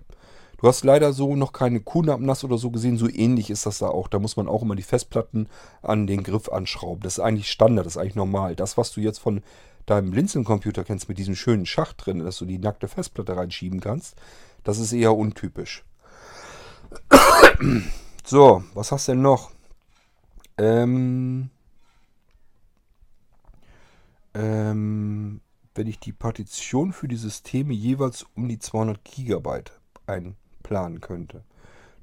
[0.67, 2.99] Du hast leider so noch keine QNAP-NAS oder so gesehen.
[2.99, 4.09] So ähnlich ist das da auch.
[4.09, 5.49] Da muss man auch immer die Festplatten
[5.81, 7.03] an den Griff anschrauben.
[7.05, 8.57] Das ist eigentlich Standard, das ist eigentlich normal.
[8.57, 9.45] Das, was du jetzt von
[9.87, 14.17] deinem Blinzeln-Computer kennst, mit diesem schönen Schacht drin, dass du die nackte Festplatte reinschieben kannst,
[14.65, 15.85] das ist eher untypisch.
[18.25, 19.53] So, was hast du denn noch?
[20.59, 21.51] Ähm,
[24.35, 25.41] ähm,
[25.77, 29.63] wenn ich die Partition für die Systeme jeweils um die 200 GB
[30.67, 31.43] einplanen könnte.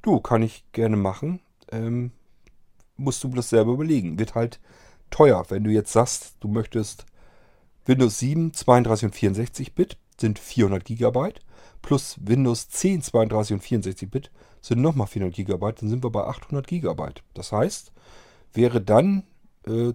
[0.01, 1.39] Du, kann ich gerne machen.
[1.72, 2.11] Ähm,
[2.97, 4.20] musst du das selber überlegen.
[4.20, 4.59] Wird halt
[5.09, 7.05] teuer, wenn du jetzt sagst, du möchtest
[7.86, 11.34] Windows 7, 32 und 64 Bit sind 400 GB
[11.82, 16.24] plus Windows 10, 32 und 64 Bit sind nochmal 400 GB, dann sind wir bei
[16.24, 17.03] 800 GB.
[17.34, 17.91] Das heißt,
[18.53, 19.24] wäre dann
[19.68, 19.91] äh,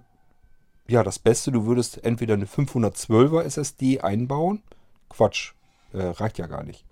[0.86, 4.62] ja das Beste, du würdest entweder eine 512er SSD einbauen.
[5.08, 5.54] Quatsch,
[5.94, 6.84] äh, reicht ja gar nicht.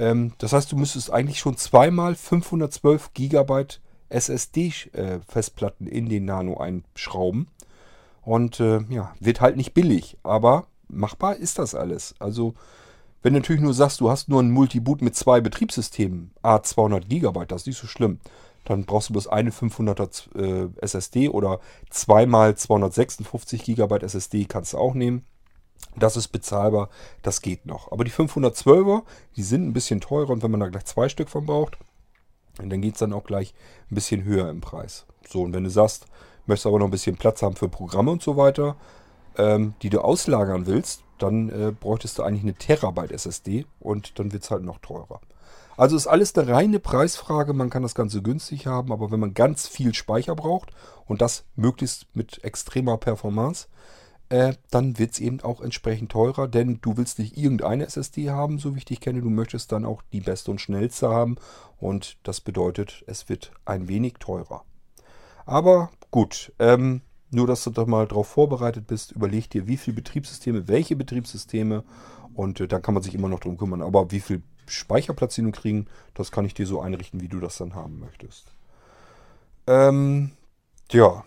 [0.00, 3.66] Ähm, das heißt, du müsstest eigentlich schon zweimal 512 GB
[4.08, 7.48] SSD-Festplatten äh, in den Nano einschrauben.
[8.22, 12.14] Und äh, ja, wird halt nicht billig, aber machbar ist das alles.
[12.18, 12.54] Also
[13.22, 17.44] wenn du natürlich nur sagst, du hast nur ein Multiboot mit zwei Betriebssystemen, A200 GB,
[17.46, 18.18] das ist nicht so schlimm.
[18.64, 24.78] Dann brauchst du bloß eine 500er äh, SSD oder zweimal 256 GB SSD kannst du
[24.78, 25.24] auch nehmen.
[25.96, 26.88] Das ist bezahlbar,
[27.22, 27.90] das geht noch.
[27.90, 29.02] Aber die 512er,
[29.36, 31.78] die sind ein bisschen teurer und wenn man da gleich zwei Stück von braucht,
[32.58, 33.54] dann geht es dann auch gleich
[33.90, 35.06] ein bisschen höher im Preis.
[35.28, 36.06] So, und wenn du sagst,
[36.46, 38.76] möchtest aber noch ein bisschen Platz haben für Programme und so weiter,
[39.36, 44.32] ähm, die du auslagern willst, dann äh, bräuchtest du eigentlich eine Terabyte SSD und dann
[44.32, 45.20] wird es halt noch teurer.
[45.76, 47.54] Also ist alles eine reine Preisfrage.
[47.54, 50.70] Man kann das Ganze günstig haben, aber wenn man ganz viel Speicher braucht
[51.06, 53.66] und das möglichst mit extremer Performance,
[54.30, 58.58] äh, dann wird es eben auch entsprechend teurer, denn du willst nicht irgendeine SSD haben,
[58.58, 59.20] so wie ich dich kenne.
[59.20, 61.36] Du möchtest dann auch die beste und schnellste haben
[61.78, 64.64] und das bedeutet, es wird ein wenig teurer.
[65.46, 69.96] Aber gut, ähm, nur, dass du da mal darauf vorbereitet bist, überleg dir, wie viele
[69.96, 71.82] Betriebssysteme, welche Betriebssysteme
[72.34, 73.82] und äh, dann kann man sich immer noch darum kümmern.
[73.82, 77.40] Aber wie viel Speicherplatz sie nun kriegen, das kann ich dir so einrichten, wie du
[77.40, 78.54] das dann haben möchtest.
[79.66, 80.30] Ähm,
[80.92, 81.24] ja.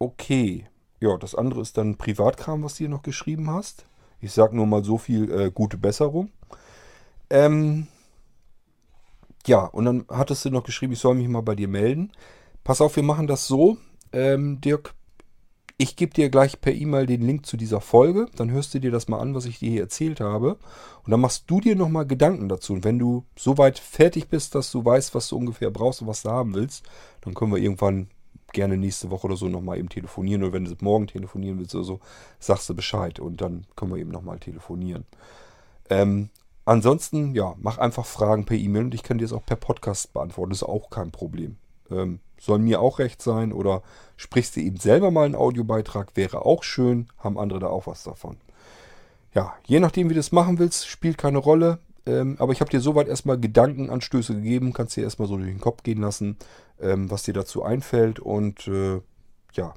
[0.00, 0.66] Okay.
[1.00, 3.86] Ja, das andere ist dann Privatkram, was du hier noch geschrieben hast.
[4.20, 6.30] Ich sag nur mal so viel äh, gute Besserung.
[7.30, 7.86] Ähm,
[9.46, 12.12] ja, und dann hattest du noch geschrieben, ich soll mich mal bei dir melden.
[12.64, 13.78] Pass auf, wir machen das so.
[14.12, 14.94] Ähm, Dirk,
[15.76, 18.26] ich gebe dir gleich per E-Mail den Link zu dieser Folge.
[18.34, 20.58] Dann hörst du dir das mal an, was ich dir hier erzählt habe.
[21.04, 22.72] Und dann machst du dir nochmal Gedanken dazu.
[22.72, 26.22] Und wenn du soweit fertig bist, dass du weißt, was du ungefähr brauchst und was
[26.22, 26.84] du haben willst,
[27.20, 28.08] dann können wir irgendwann
[28.52, 30.42] gerne nächste Woche oder so nochmal eben telefonieren.
[30.42, 32.00] Oder wenn du morgen telefonieren willst oder so,
[32.38, 33.20] sagst du Bescheid.
[33.20, 35.04] Und dann können wir eben nochmal telefonieren.
[35.90, 36.30] Ähm,
[36.64, 40.12] ansonsten, ja, mach einfach Fragen per E-Mail und ich kann dir das auch per Podcast
[40.12, 40.50] beantworten.
[40.50, 41.56] Das ist auch kein Problem.
[41.90, 43.52] Ähm, soll mir auch recht sein.
[43.52, 43.82] Oder
[44.16, 47.08] sprichst du eben selber mal einen Audiobeitrag, wäre auch schön.
[47.18, 48.36] Haben andere da auch was davon.
[49.34, 51.78] Ja, je nachdem, wie du das machen willst, spielt keine Rolle.
[52.08, 54.72] Ähm, aber ich habe dir soweit erstmal Gedankenanstöße gegeben.
[54.72, 56.36] Kannst dir erstmal so durch den Kopf gehen lassen,
[56.80, 58.18] ähm, was dir dazu einfällt.
[58.18, 59.00] Und äh,
[59.52, 59.74] ja,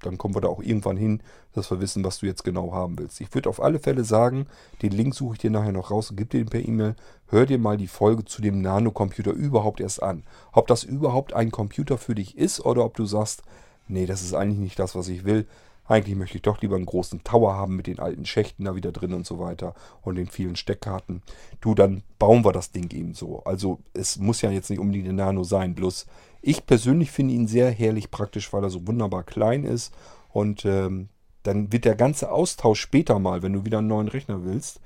[0.00, 1.22] dann kommen wir da auch irgendwann hin,
[1.52, 3.20] dass wir wissen, was du jetzt genau haben willst.
[3.20, 4.46] Ich würde auf alle Fälle sagen,
[4.82, 6.96] den Link suche ich dir nachher noch raus und gebe dir den per E-Mail.
[7.28, 10.24] Hör dir mal die Folge zu dem Nano-Computer überhaupt erst an.
[10.52, 13.42] Ob das überhaupt ein Computer für dich ist oder ob du sagst,
[13.88, 15.46] nee, das ist eigentlich nicht das, was ich will.
[15.86, 18.90] Eigentlich möchte ich doch lieber einen großen Tower haben mit den alten Schächten da wieder
[18.90, 21.22] drin und so weiter und den vielen Steckkarten.
[21.60, 23.42] Du, dann bauen wir das Ding eben so.
[23.44, 26.06] Also es muss ja jetzt nicht unbedingt ein Nano sein, bloß
[26.40, 29.94] ich persönlich finde ihn sehr herrlich praktisch, weil er so wunderbar klein ist.
[30.30, 31.08] Und ähm,
[31.42, 34.80] dann wird der ganze Austausch später mal, wenn du wieder einen neuen Rechner willst,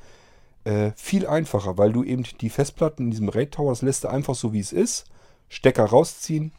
[0.64, 4.08] äh, viel einfacher, weil du eben die Festplatten in diesem RAID Tower, das lässt du
[4.08, 5.06] einfach so wie es ist,
[5.48, 6.52] Stecker rausziehen,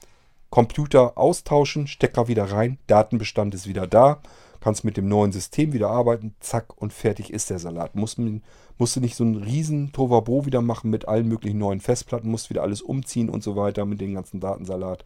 [0.50, 4.22] Computer austauschen, Stecker wieder rein, Datenbestand ist wieder da,
[4.62, 7.96] kannst mit dem neuen System wieder arbeiten, zack und fertig ist der Salat.
[7.96, 8.44] Muss man,
[8.78, 12.50] musst du nicht so einen riesen Tovabo wieder machen mit allen möglichen neuen Festplatten, musst
[12.50, 15.06] wieder alles umziehen und so weiter mit dem ganzen Datensalat.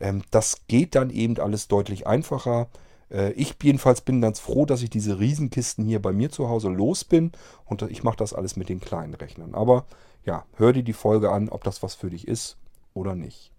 [0.00, 2.68] Ähm, das geht dann eben alles deutlich einfacher.
[3.10, 6.68] Äh, ich jedenfalls bin ganz froh, dass ich diese Riesenkisten hier bei mir zu Hause
[6.68, 7.32] los bin
[7.64, 9.54] und ich mache das alles mit den kleinen Rechnern.
[9.54, 9.86] Aber
[10.24, 12.56] ja, hör dir die Folge an, ob das was für dich ist
[12.94, 13.53] oder nicht.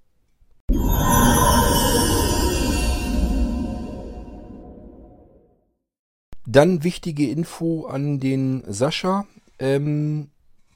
[6.47, 9.25] Dann wichtige Info an den Sascha.
[9.59, 10.29] Ähm,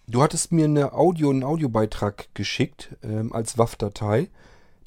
[0.08, 4.30] du hattest mir eine Audio, einen Audiobeitrag geschickt ähm, als WAV-Datei.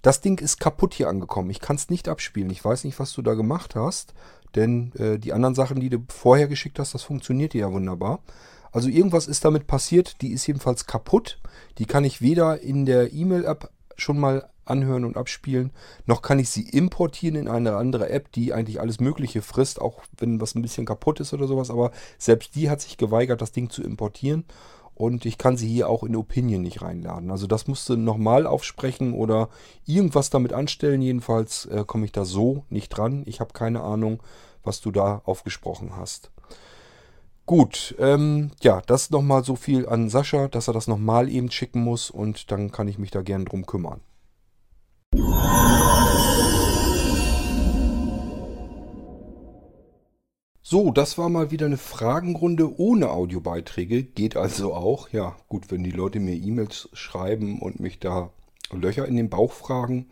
[0.03, 1.51] Das Ding ist kaputt hier angekommen.
[1.51, 2.51] Ich kann es nicht abspielen.
[2.51, 4.13] Ich weiß nicht, was du da gemacht hast.
[4.57, 8.21] Denn äh, die anderen Sachen, die du vorher geschickt hast, das funktioniert ja wunderbar.
[8.73, 11.41] Also irgendwas ist damit passiert, die ist jedenfalls kaputt.
[11.79, 15.73] Die kann ich weder in der E-Mail-App schon mal anhören und abspielen,
[16.07, 20.03] noch kann ich sie importieren in eine andere App, die eigentlich alles Mögliche frisst, auch
[20.19, 21.71] wenn was ein bisschen kaputt ist oder sowas.
[21.71, 24.45] Aber selbst die hat sich geweigert, das Ding zu importieren.
[24.95, 27.31] Und ich kann sie hier auch in Opinion nicht reinladen.
[27.31, 29.49] Also das musste nochmal aufsprechen oder
[29.87, 31.01] irgendwas damit anstellen.
[31.01, 33.23] Jedenfalls äh, komme ich da so nicht dran.
[33.27, 34.23] Ich habe keine Ahnung,
[34.63, 36.31] was du da aufgesprochen hast.
[37.47, 41.83] Gut, ähm, ja, das nochmal so viel an Sascha, dass er das nochmal eben schicken
[41.83, 44.01] muss und dann kann ich mich da gern drum kümmern.
[50.73, 54.05] So, das war mal wieder eine Fragenrunde ohne Audiobeiträge.
[54.05, 55.11] Geht also auch.
[55.11, 58.31] Ja, gut, wenn die Leute mir E-Mails schreiben und mich da
[58.71, 60.07] Löcher in den Bauch fragen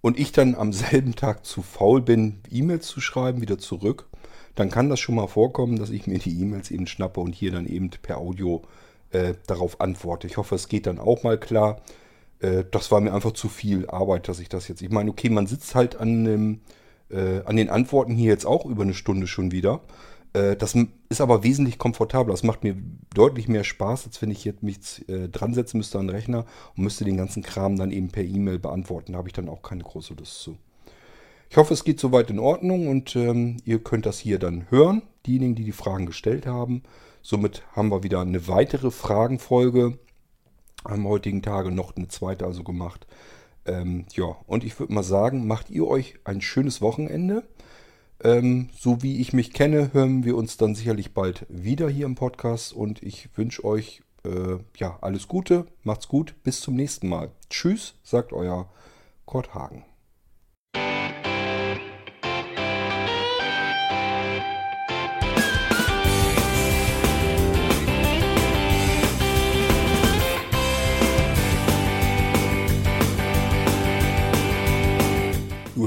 [0.00, 4.08] und ich dann am selben Tag zu faul bin, E-Mails zu schreiben, wieder zurück,
[4.56, 7.52] dann kann das schon mal vorkommen, dass ich mir die E-Mails eben schnappe und hier
[7.52, 8.62] dann eben per Audio
[9.10, 10.26] äh, darauf antworte.
[10.26, 11.80] Ich hoffe, es geht dann auch mal klar.
[12.40, 14.82] Äh, das war mir einfach zu viel Arbeit, dass ich das jetzt.
[14.82, 16.60] Ich meine, okay, man sitzt halt an, dem,
[17.10, 19.80] äh, an den Antworten hier jetzt auch über eine Stunde schon wieder.
[20.34, 20.76] Äh, das
[21.08, 22.32] ist aber wesentlich komfortabler.
[22.32, 22.76] Das macht mir
[23.14, 26.44] deutlich mehr Spaß, als wenn ich jetzt mich äh, dran setzen müsste an den Rechner
[26.76, 29.12] und müsste den ganzen Kram dann eben per E-Mail beantworten.
[29.12, 30.58] Da habe ich dann auch keine große Lust zu.
[31.50, 35.02] Ich hoffe, es geht soweit in Ordnung und ähm, ihr könnt das hier dann hören,
[35.24, 36.82] diejenigen, die die Fragen gestellt haben.
[37.22, 39.98] Somit haben wir wieder eine weitere Fragenfolge
[40.84, 43.06] am heutigen Tage noch eine zweite also gemacht.
[43.66, 47.44] Ähm, ja, und ich würde mal sagen, macht ihr euch ein schönes Wochenende.
[48.22, 52.14] Ähm, so wie ich mich kenne, hören wir uns dann sicherlich bald wieder hier im
[52.14, 57.30] Podcast und ich wünsche euch äh, ja alles Gute, macht's gut, bis zum nächsten Mal.
[57.50, 58.68] Tschüss, sagt euer
[59.26, 59.84] Kurt Hagen.